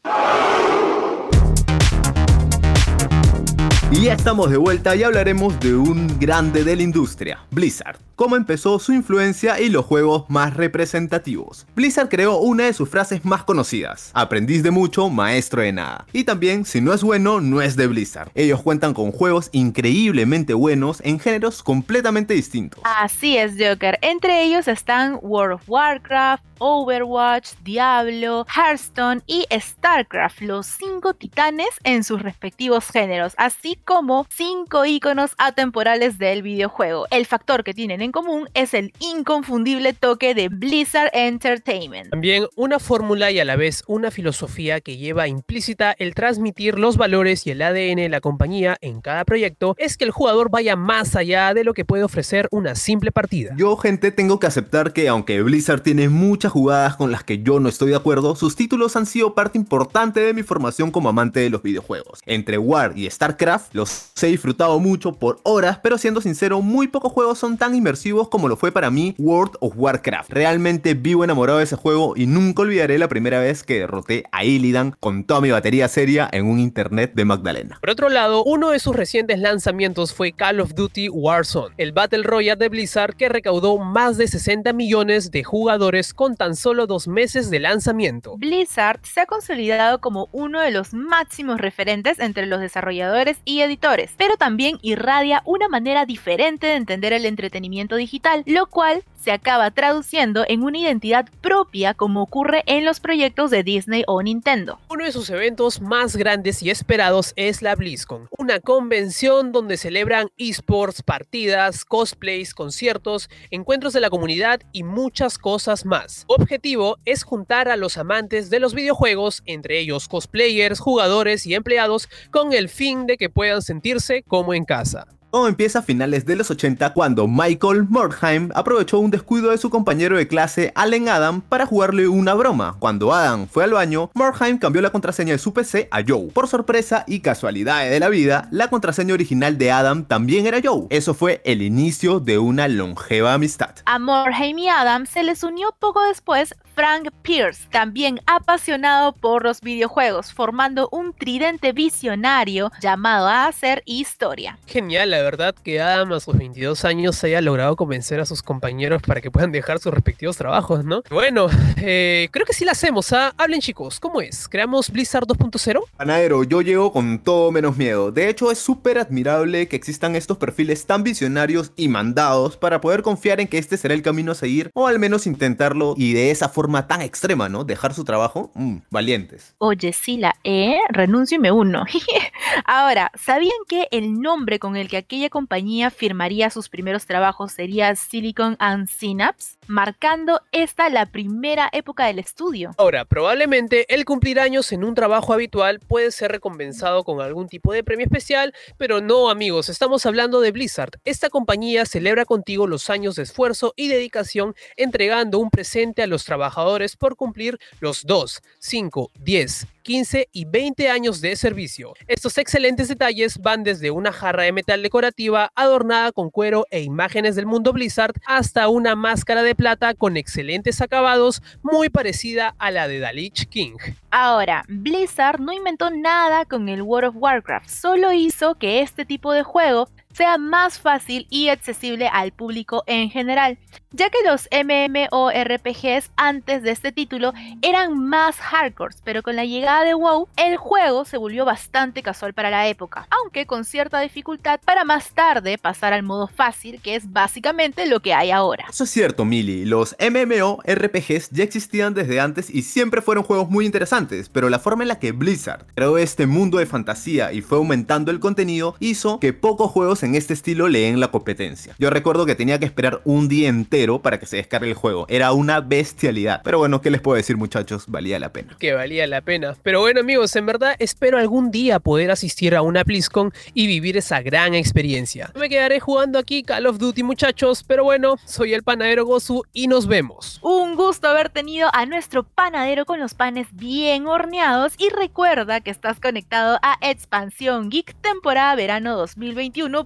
Y 3.92 4.06
ya 4.06 4.14
estamos 4.14 4.50
de 4.50 4.58
vuelta 4.58 4.96
y 4.96 5.04
hablaremos 5.04 5.60
de 5.60 5.76
un 5.76 6.18
grande 6.20 6.64
de 6.64 6.76
la 6.76 6.82
industria, 6.82 7.46
Blizzard. 7.52 8.00
Cómo 8.16 8.36
empezó 8.36 8.78
su 8.78 8.94
influencia 8.94 9.60
y 9.60 9.70
los 9.70 9.86
juegos 9.86 10.26
más 10.30 10.56
representativos. 10.56 11.66
Blizzard 11.76 12.10
creó 12.10 12.38
una 12.38 12.66
de 12.66 12.74
sus 12.74 12.88
frases 12.88 13.26
más 13.26 13.44
conocidas, 13.44 14.12
aprendiz 14.14 14.62
de 14.62 14.70
mucho, 14.70 15.10
maestro 15.10 15.64
de 15.64 15.74
nada. 15.74 16.06
Y 16.14 16.24
también, 16.24 16.64
si 16.64 16.80
no 16.80 16.94
es 16.94 17.02
bueno, 17.02 17.42
no 17.42 17.60
es 17.60 17.76
de 17.76 17.88
Blizzard. 17.88 18.30
Ellos 18.36 18.62
cuentan 18.62 18.94
con 18.94 19.12
juegos 19.12 19.50
increíblemente 19.52 20.54
buenos 20.54 21.02
en 21.04 21.20
géneros 21.20 21.64
completamente 21.64 22.36
distintos. 22.36 22.84
Así 22.84 23.36
es, 23.36 23.54
Joker. 23.58 23.98
Entre 24.04 24.44
ellos 24.44 24.68
están 24.68 25.18
World 25.24 25.56
of 25.56 25.64
Warcraft, 25.68 26.44
Overwatch, 26.60 27.54
Diablo, 27.64 28.46
Hearthstone 28.56 29.22
y 29.28 29.46
StarCraft, 29.52 30.42
los 30.42 30.68
cinco 30.68 31.14
titanes 31.14 31.68
en 31.84 32.04
sus 32.04 32.22
respectivos 32.22 32.88
géneros, 32.88 33.34
así 33.38 33.78
como 33.84 34.26
cinco 34.30 34.86
iconos 34.86 35.32
atemporales 35.38 36.18
del 36.20 36.42
videojuego. 36.42 37.08
El 37.10 37.26
factor 37.26 37.64
que 37.64 37.74
tienen 37.74 38.03
en 38.04 38.12
común 38.12 38.50
es 38.54 38.74
el 38.74 38.92
inconfundible 39.00 39.94
toque 39.94 40.36
de 40.36 40.50
Blizzard 40.50 41.10
Entertainment. 41.14 42.10
También 42.10 42.48
una 42.56 42.78
fórmula 42.80 43.32
y 43.32 43.40
a 43.40 43.46
la 43.46 43.56
vez 43.56 43.84
una 43.88 44.12
filosofía 44.12 44.82
que 44.82 44.98
lleva 44.98 45.30
implícita 45.30 45.96
el 45.98 46.14
transmitir 46.14 46.78
los 46.78 46.98
valores 46.98 47.48
y 47.48 47.52
el 47.52 47.62
ADN 47.62 47.96
de 47.96 48.10
la 48.10 48.20
compañía 48.20 48.78
en 48.82 49.00
cada 49.00 49.24
proyecto 49.24 49.76
es 49.78 49.96
que 49.96 50.04
el 50.04 50.12
jugador 50.12 50.50
vaya 50.52 50.76
más 50.76 51.16
allá 51.16 51.54
de 51.54 51.64
lo 51.64 51.74
que 51.74 51.86
puede 51.86 52.04
ofrecer 52.04 52.50
una 52.52 52.76
simple 52.76 53.12
partida. 53.12 53.54
Yo, 53.58 53.78
gente, 53.78 54.12
tengo 54.12 54.38
que 54.38 54.48
aceptar 54.48 54.92
que 54.92 55.08
aunque 55.08 55.42
Blizzard 55.42 55.82
tiene 55.82 56.10
muchas 56.10 56.52
jugadas 56.52 56.98
con 56.98 57.10
las 57.10 57.24
que 57.24 57.42
yo 57.42 57.62
no 57.62 57.70
estoy 57.70 57.92
de 57.92 57.96
acuerdo, 57.96 58.36
sus 58.36 58.58
títulos 58.58 58.98
han 58.98 59.06
sido 59.06 59.34
parte 59.34 59.58
importante 59.58 60.20
de 60.20 60.34
mi 60.34 60.44
formación 60.44 60.92
como 60.92 61.08
amante 61.08 61.40
de 61.40 61.50
los 61.50 61.64
videojuegos. 61.64 62.20
Entre 62.26 62.58
War 62.58 62.98
y 62.98 63.10
StarCraft 63.10 63.74
los 63.74 64.12
he 64.22 64.28
disfrutado 64.28 64.78
mucho 64.80 65.14
por 65.14 65.40
horas, 65.44 65.80
pero 65.82 65.98
siendo 65.98 66.20
sincero, 66.20 66.62
muy 66.62 66.88
pocos 66.88 67.12
juegos 67.12 67.40
son 67.40 67.58
tan 67.58 67.74
inmersivos 67.74 67.93
como 68.30 68.48
lo 68.48 68.56
fue 68.56 68.72
para 68.72 68.90
mí 68.90 69.16
World 69.18 69.56
of 69.60 69.74
Warcraft. 69.76 70.32
Realmente 70.32 70.94
vivo 70.94 71.24
enamorado 71.24 71.60
de 71.60 71.66
ese 71.66 71.76
juego 71.76 72.14
y 72.16 72.26
nunca 72.26 72.64
olvidaré 72.64 72.98
la 72.98 73.08
primera 73.08 73.40
vez 73.40 73.64
que 73.64 73.80
derroté 73.80 74.24
a 74.32 74.44
Illidan 74.44 74.96
con 75.00 75.24
toda 75.24 75.42
mi 75.42 75.52
batería 75.52 75.88
seria 75.88 76.30
en 76.32 76.46
un 76.46 76.60
internet 76.60 77.12
de 77.14 77.26
Magdalena. 77.26 77.78
Por 77.80 77.92
otro 77.92 78.10
lado, 78.10 78.44
uno 78.44 78.72
de 78.72 78.80
sus 78.80 78.96
recientes 78.96 79.40
lanzamientos 79.40 80.14
fue 80.14 80.32
Call 80.32 80.60
of 80.60 80.74
Duty 80.74 81.10
Warzone, 81.10 81.76
el 81.78 81.92
Battle 81.92 82.24
Royale 82.24 82.60
de 82.60 82.70
Blizzard 82.70 83.16
que 83.16 83.30
recaudó 83.30 83.78
más 83.78 84.18
de 84.18 84.28
60 84.28 84.74
millones 84.74 85.32
de 85.32 85.44
jugadores 85.44 86.14
con 86.14 86.36
tan 86.36 86.56
solo 86.56 86.88
dos 86.88 87.08
meses 87.08 87.50
de 87.50 87.60
lanzamiento. 87.60 88.38
Blizzard 88.38 89.00
se 89.04 89.22
ha 89.22 89.26
consolidado 89.26 90.02
como 90.02 90.30
uno 90.32 90.62
de 90.62 90.72
los 90.72 90.94
máximos 90.94 91.60
referentes 91.60 92.20
entre 92.20 92.48
los 92.48 92.60
desarrolladores 92.60 93.38
y 93.46 93.62
editores, 93.62 94.12
pero 94.18 94.36
también 94.38 94.80
irradia 94.82 95.42
una 95.46 95.68
manera 95.68 96.06
diferente 96.06 96.68
de 96.68 96.76
entender 96.76 97.14
el 97.14 97.26
entretenimiento 97.26 97.83
digital, 97.88 98.44
lo 98.46 98.68
cual 98.68 99.04
se 99.24 99.32
acaba 99.32 99.72
traduciendo 99.72 100.44
en 100.50 100.64
una 100.64 100.80
identidad 100.80 101.30
propia 101.40 101.94
como 101.94 102.22
ocurre 102.22 102.64
en 102.66 102.84
los 102.84 103.00
proyectos 103.00 103.52
de 103.52 103.64
Disney 103.64 104.04
o 104.06 104.22
Nintendo. 104.22 104.80
Uno 104.90 105.06
de 105.06 105.14
sus 105.14 105.30
eventos 105.30 105.80
más 105.80 106.18
grandes 106.18 106.62
y 106.62 106.70
esperados 106.70 107.32
es 107.38 107.62
la 107.62 107.76
BlizzCon, 107.76 108.28
una 108.38 108.60
convención 108.60 109.54
donde 109.54 109.78
celebran 109.78 110.30
esports, 110.38 111.04
partidas, 111.04 111.86
cosplays, 111.86 112.54
conciertos, 112.54 113.30
encuentros 113.50 113.94
de 113.94 114.02
la 114.02 114.10
comunidad 114.10 114.60
y 114.74 114.84
muchas 114.84 115.38
cosas 115.38 115.86
más. 115.86 116.26
Objetivo 116.28 116.98
es 117.06 117.24
juntar 117.24 117.70
a 117.70 117.78
los 117.78 117.98
amantes 117.98 118.50
de 118.50 118.60
los 118.60 118.74
videojuegos, 118.74 119.42
entre 119.46 119.80
ellos 119.80 120.10
cosplayers, 120.10 120.82
jugadores 120.82 121.46
y 121.46 121.54
empleados, 121.54 122.10
con 122.30 122.52
el 122.52 122.68
fin 122.68 123.06
de 123.06 123.18
que 123.18 123.30
puedan 123.30 123.62
sentirse 123.62 124.24
como 124.24 124.54
en 124.54 124.66
casa. 124.66 125.08
Todo 125.34 125.48
empieza 125.48 125.80
a 125.80 125.82
finales 125.82 126.28
de 126.28 126.36
los 126.36 126.52
80 126.52 126.94
cuando 126.94 127.28
Michael 127.28 127.88
Mordheim 127.90 128.52
aprovechó 128.54 129.00
un 129.00 129.10
descuido 129.10 129.50
de 129.50 129.58
su 129.58 129.72
compañero 129.72 130.16
de 130.16 130.28
clase 130.28 130.72
Allen 130.76 131.10
Adam 131.10 131.42
para 131.42 131.66
jugarle 131.66 132.08
una 132.08 132.36
broma. 132.36 132.76
Cuando 132.78 133.12
Adam 133.12 133.48
fue 133.48 133.64
al 133.64 133.72
baño, 133.72 134.12
Mordheim 134.14 134.60
cambió 134.60 134.84
la 134.84 134.92
contraseña 134.92 135.32
de 135.32 135.40
su 135.40 135.52
PC 135.52 135.88
a 135.90 136.04
Joe. 136.08 136.28
Por 136.32 136.48
sorpresa 136.48 137.04
y 137.08 137.22
casualidades 137.22 137.90
de 137.90 138.00
la 138.00 138.10
vida, 138.10 138.48
la 138.52 138.68
contraseña 138.68 139.16
original 139.16 139.58
de 139.58 139.72
Adam 139.72 140.06
también 140.06 140.46
era 140.46 140.60
Joe. 140.64 140.86
Eso 140.92 141.16
fue 141.16 141.42
el 141.46 141.64
inicio 141.64 142.20
de 142.20 142.38
una 142.38 142.68
longeva 142.68 143.34
amistad. 143.34 143.74
A 143.86 143.98
Mordheim 143.98 144.60
y 144.60 144.70
Adam 144.70 145.08
se 145.08 145.24
les 145.24 145.42
unió 145.42 145.76
poco 145.80 146.06
después 146.06 146.54
Frank 146.76 147.10
Pierce, 147.24 147.68
también 147.70 148.20
apasionado 148.26 149.14
por 149.14 149.44
los 149.44 149.62
videojuegos, 149.62 150.34
formando 150.34 150.90
un 150.92 151.14
tridente 151.14 151.72
visionario 151.72 152.72
llamado 152.82 153.28
a 153.28 153.48
hacer 153.48 153.84
historia. 153.86 154.58
Genial, 154.68 155.12
la 155.12 155.23
verdad 155.24 155.56
que 155.64 155.82
Adam 155.82 156.14
a 156.14 156.20
sus 156.20 156.38
22 156.38 156.86
años 156.86 157.24
haya 157.24 157.42
logrado 157.42 157.76
convencer 157.76 158.20
a 158.20 158.26
sus 158.26 158.42
compañeros 158.42 159.02
para 159.02 159.22
que 159.22 159.32
puedan 159.32 159.52
dejar 159.52 159.80
sus 159.80 159.94
respectivos 159.94 160.38
trabajos, 160.38 160.86
¿no? 160.86 161.04
Bueno, 161.10 161.48
eh, 161.82 162.30
creo 162.32 162.46
que 162.46 162.54
sí 162.54 162.66
la 162.66 162.74
hacemos, 162.74 163.12
¿ah? 163.14 163.34
Hablen 163.38 163.62
chicos, 163.62 164.00
¿cómo 164.00 164.22
es? 164.22 164.48
¿Creamos 164.48 164.90
Blizzard 164.90 165.26
2.0? 165.26 165.82
Panadero, 165.98 166.44
yo 166.44 166.62
llego 166.62 166.92
con 166.92 167.20
todo 167.20 167.52
menos 167.52 167.78
miedo. 167.78 168.12
De 168.12 168.30
hecho, 168.30 168.52
es 168.52 168.60
súper 168.60 169.00
admirable 169.00 169.68
que 169.68 169.76
existan 169.76 170.16
estos 170.16 170.38
perfiles 170.38 170.86
tan 170.86 171.04
visionarios 171.04 171.72
y 171.76 171.88
mandados 171.88 172.58
para 172.58 172.82
poder 172.82 173.02
confiar 173.02 173.40
en 173.40 173.48
que 173.48 173.58
este 173.58 173.78
será 173.78 173.94
el 173.94 174.02
camino 174.02 174.32
a 174.32 174.36
seguir, 174.36 174.70
o 174.74 174.88
al 174.88 175.00
menos 175.00 175.28
intentarlo 175.28 175.96
y 175.98 176.14
de 176.14 176.32
esa 176.32 176.50
forma 176.50 176.88
tan 176.88 177.02
extrema, 177.02 177.50
¿no? 177.50 177.64
Dejar 177.64 177.94
su 177.94 178.04
trabajo. 178.04 178.52
Mm, 178.56 178.78
valientes. 178.90 179.56
Oye, 179.58 179.94
sí, 179.94 180.18
la 180.18 180.36
E, 180.44 180.78
renuncio 180.90 181.38
y 181.38 181.40
me 181.40 181.52
uno. 181.52 181.86
Ahora, 182.66 183.12
¿sabían 183.20 183.52
que 183.68 183.88
el 183.92 184.22
nombre 184.22 184.60
con 184.60 184.76
el 184.76 184.88
que 184.88 184.98
aquella 184.98 185.30
compañía 185.30 185.90
firmaría 185.90 186.50
sus 186.50 186.70
primeros 186.70 187.06
trabajos 187.06 187.52
sería 187.52 187.96
Silicon 187.96 188.56
and 188.60 188.88
Synapse, 188.88 189.58
marcando 189.68 190.42
esta 190.52 190.90
la 190.90 191.06
primera 191.06 191.70
época 191.72 192.06
del 192.06 192.20
estudio. 192.20 192.72
Ahora, 192.78 193.06
probablemente 193.06 193.94
el 193.94 194.06
cumplir 194.06 194.40
años 194.40 194.72
en 194.72 194.84
un 194.84 194.96
trabajo 194.96 195.34
habitual 195.34 195.80
puede 195.80 196.12
ser 196.12 196.32
recompensado 196.32 197.04
con 197.04 197.22
algún 197.22 197.48
tipo 197.48 197.74
de 197.74 197.84
premio 197.84 198.06
especial, 198.06 198.54
pero 198.78 199.02
no 199.02 199.30
amigos, 199.30 199.70
estamos 199.70 200.06
hablando 200.06 200.42
de 200.42 200.52
Blizzard. 200.52 201.00
Esta 201.06 201.30
compañía 201.30 201.86
celebra 201.86 202.26
contigo 202.26 202.68
los 202.68 202.90
años 202.90 203.16
de 203.16 203.24
esfuerzo 203.24 203.74
y 203.76 203.88
dedicación 203.88 204.56
entregando 204.76 205.40
un 205.40 205.50
presente 205.50 206.04
a 206.04 206.08
los 206.08 206.26
trabajadores 206.26 206.96
por 206.96 207.16
cumplir 207.16 207.60
los 207.80 208.06
2, 208.06 208.42
5, 208.60 209.12
10, 209.20 209.68
15 209.84 210.30
y 210.32 210.46
20 210.46 210.90
años 210.90 211.22
de 211.22 211.36
servicio. 211.36 211.94
Estos 212.08 212.38
excelentes 212.38 212.88
detalles 212.88 213.38
van 213.38 213.64
desde 213.64 213.92
una 213.92 214.12
jarra 214.12 214.44
de 214.44 214.54
metal 214.54 214.82
decorativa 214.82 215.52
adornada 215.56 216.12
con 216.12 216.30
cuero 216.30 216.66
e 216.72 216.82
imágenes 216.82 217.36
del 217.36 217.46
mundo 217.46 217.74
Blizzard 217.74 218.14
hasta 218.26 218.70
una 218.70 218.96
máscara 218.96 219.44
de 219.44 219.56
plata 219.56 219.94
con 219.94 220.18
excelentes 220.18 220.82
acabados 220.82 221.44
muy 221.62 221.90
parecida 221.90 222.56
a 222.58 222.72
la 222.72 222.88
de 222.88 223.00
Dalich 223.00 223.48
King. 223.50 223.76
Ahora, 224.10 224.64
Blizzard 224.68 225.40
no 225.40 225.52
inventó 225.52 225.90
nada 225.92 226.46
con 226.46 226.70
el 226.70 226.82
World 226.82 227.10
of 227.10 227.16
Warcraft, 227.18 227.70
solo 227.70 228.14
hizo 228.14 228.56
que 228.56 228.82
este 228.82 229.06
tipo 229.06 229.34
de 229.34 229.44
juego 229.44 229.90
sea 230.14 230.38
más 230.38 230.80
fácil 230.80 231.28
y 231.30 231.50
accesible 231.50 232.08
al 232.08 232.32
público 232.32 232.84
en 232.88 233.10
general, 233.10 233.58
ya 233.92 234.10
que 234.10 234.18
los 234.26 234.48
MMORPGs 234.52 236.12
antes 236.16 236.64
de 236.64 236.72
este 236.72 236.92
título 236.92 237.34
eran 237.62 237.98
más 237.98 238.38
hardcore, 238.38 238.96
pero 239.04 239.22
con 239.22 239.36
la 239.36 239.46
llegada 239.46 239.84
de 239.84 239.94
WoW 239.94 240.28
el 240.38 240.58
juego 240.58 241.06
se 241.06 241.18
volvió 241.18 241.46
bastante 241.46 242.02
casual 242.02 242.34
para 242.34 242.50
la 242.50 242.68
época, 242.68 243.08
aunque 243.10 243.46
con 243.46 243.66
cierta 243.66 244.00
dificultad 244.00 244.60
para 244.64 244.84
más 244.84 245.14
tarde 245.14 245.58
pasar 245.58 245.94
al 245.94 246.04
modo 246.04 246.28
fácil, 246.28 246.82
que 246.82 246.96
es 246.96 247.12
básicamente 247.12 247.86
lo 247.86 248.00
que 248.00 248.14
hay 248.14 248.32
ahora. 248.32 248.66
Eso 248.70 248.84
es 248.84 248.90
cierto, 248.90 249.26
Mili, 249.26 249.66
los 249.66 249.96
MMORPGs 250.00 251.30
ya 251.32 251.44
existían 251.44 251.94
desde 251.94 252.20
antes 252.20 252.50
y 252.50 252.64
siempre 252.64 253.02
fueron 253.02 253.24
juegos 253.24 253.50
muy 253.50 253.66
interesantes, 253.66 254.30
pero 254.30 254.50
la 254.50 254.60
forma 254.60 254.84
en 254.84 254.90
la 254.90 255.00
que 255.00 255.12
Blizzard 255.12 255.66
creó 255.76 255.98
este 255.98 256.28
mundo 256.28 256.58
de 256.58 256.66
fantasía 256.66 257.32
y 257.32 257.42
fue 257.42 257.58
aumentando 257.58 258.12
el 258.12 258.20
contenido 258.20 258.76
hizo 258.80 259.20
que 259.20 259.34
pocos 259.34 259.72
juegos 259.72 260.03
en 260.04 260.16
este 260.16 260.34
estilo 260.34 260.68
leen 260.68 261.00
la 261.00 261.10
competencia. 261.10 261.76
Yo 261.80 261.90
recuerdo 261.90 262.26
que 262.26 262.36
tenía 262.36 262.60
que 262.60 262.66
esperar 262.66 263.02
un 263.06 263.28
día 263.28 263.50
entero 263.50 264.02
para 264.02 264.20
que 264.20 264.26
se 264.26 264.38
descargue 264.38 264.70
el 264.70 264.76
juego. 264.76 265.06
Era 265.10 265.32
una 265.32 265.62
bestialidad. 265.62 266.42
Pero 266.44 266.60
bueno, 266.60 266.82
¿qué 266.82 266.92
les 266.92 267.02
puedo 267.02 267.16
decir 267.16 267.38
muchachos? 267.38 267.86
Valía 267.88 268.20
la 268.20 268.32
pena. 268.32 268.56
Que 268.60 268.74
valía 268.74 269.08
la 269.08 269.22
pena. 269.22 269.56
Pero 269.64 269.82
bueno 269.82 270.02
amigos, 270.02 270.36
en 270.36 270.46
verdad 270.46 270.76
espero 270.80 271.18
algún 271.18 271.52
día 271.52 271.80
poder 271.80 272.12
asistir 272.12 272.56
a 272.56 272.62
una 272.62 272.84
BlizzCon 272.84 273.34
y 273.54 273.68
vivir 273.68 273.98
esa 273.98 274.22
gran 274.22 274.54
experiencia. 274.54 275.32
Me 275.36 275.50
quedaré 275.50 275.80
jugando 275.80 276.20
aquí 276.20 276.44
Call 276.44 276.68
of 276.68 276.78
Duty 276.78 277.04
muchachos, 277.04 277.64
pero 277.64 277.84
bueno, 277.84 278.16
soy 278.26 278.54
el 278.54 278.64
panadero 278.64 279.06
Gozu 279.06 279.44
y 279.54 279.68
nos 279.68 279.88
vemos. 279.88 280.40
Un 280.42 280.76
gusto 280.76 281.08
haber 281.08 281.30
tenido 281.30 281.70
a 281.74 281.86
nuestro 281.86 282.24
panadero 282.24 282.86
con 282.86 283.00
los 283.00 283.14
panes 283.14 283.48
bien 283.54 284.08
horneados 284.08 284.74
y 284.78 284.90
recuerda 284.90 285.62
que 285.62 285.72
estás 285.72 286.00
conectado 286.00 286.60
a 286.62 286.78
Expansión 286.82 287.70
Geek 287.70 287.96
temporada 288.02 288.56
verano 288.56 288.98
2021 288.98 289.86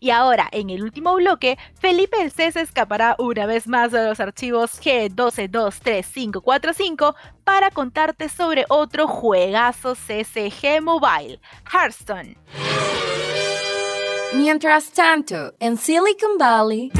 Y 0.00 0.10
ahora, 0.10 0.48
en 0.52 0.70
el 0.70 0.82
último 0.82 1.14
bloque, 1.14 1.58
Felipe 1.78 2.16
el 2.20 2.30
C 2.30 2.52
escapará 2.54 3.16
una 3.18 3.46
vez 3.46 3.66
más 3.68 3.92
de 3.92 4.06
los 4.06 4.20
archivos 4.20 4.78
G12234545 4.80 7.14
para 7.44 7.70
contarte 7.70 8.28
sobre 8.28 8.66
otro 8.68 9.08
juegazo 9.08 9.94
CCG 9.94 10.82
Mobile, 10.82 11.40
Hearthstone. 11.72 12.36
Mientras 14.34 14.90
tanto, 14.92 15.54
en 15.60 15.76
Silicon 15.76 16.38
Valley... 16.38 16.90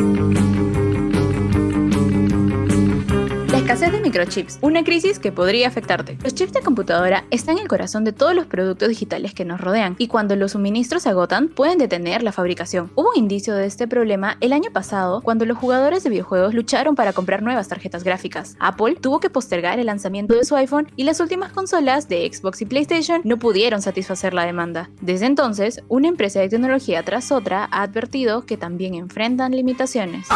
escasez 3.72 3.92
de 3.92 4.00
microchips, 4.00 4.58
una 4.60 4.84
crisis 4.84 5.18
que 5.18 5.32
podría 5.32 5.66
afectarte. 5.66 6.18
Los 6.22 6.34
chips 6.34 6.52
de 6.52 6.60
computadora 6.60 7.24
están 7.30 7.56
en 7.56 7.62
el 7.62 7.68
corazón 7.68 8.04
de 8.04 8.12
todos 8.12 8.34
los 8.34 8.44
productos 8.44 8.90
digitales 8.90 9.32
que 9.32 9.46
nos 9.46 9.62
rodean 9.62 9.96
y 9.96 10.08
cuando 10.08 10.36
los 10.36 10.52
suministros 10.52 11.04
se 11.04 11.08
agotan 11.08 11.48
pueden 11.48 11.78
detener 11.78 12.22
la 12.22 12.32
fabricación. 12.32 12.92
Hubo 12.96 13.08
un 13.12 13.16
indicio 13.16 13.54
de 13.54 13.64
este 13.64 13.88
problema 13.88 14.36
el 14.42 14.52
año 14.52 14.70
pasado 14.74 15.22
cuando 15.22 15.46
los 15.46 15.56
jugadores 15.56 16.04
de 16.04 16.10
videojuegos 16.10 16.52
lucharon 16.52 16.94
para 16.94 17.14
comprar 17.14 17.42
nuevas 17.42 17.68
tarjetas 17.68 18.04
gráficas. 18.04 18.56
Apple 18.60 18.96
tuvo 19.00 19.20
que 19.20 19.30
postergar 19.30 19.78
el 19.78 19.86
lanzamiento 19.86 20.34
de 20.34 20.44
su 20.44 20.54
iPhone 20.54 20.88
y 20.96 21.04
las 21.04 21.20
últimas 21.20 21.50
consolas 21.52 22.10
de 22.10 22.30
Xbox 22.30 22.60
y 22.60 22.66
PlayStation 22.66 23.22
no 23.24 23.38
pudieron 23.38 23.80
satisfacer 23.80 24.34
la 24.34 24.44
demanda. 24.44 24.90
Desde 25.00 25.24
entonces, 25.24 25.82
una 25.88 26.08
empresa 26.08 26.40
de 26.40 26.50
tecnología 26.50 27.02
tras 27.04 27.32
otra 27.32 27.70
ha 27.72 27.82
advertido 27.84 28.44
que 28.44 28.58
también 28.58 28.92
enfrentan 28.92 29.52
limitaciones. 29.52 30.26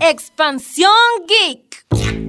Expansión 0.00 0.85
Geek. 1.26 2.25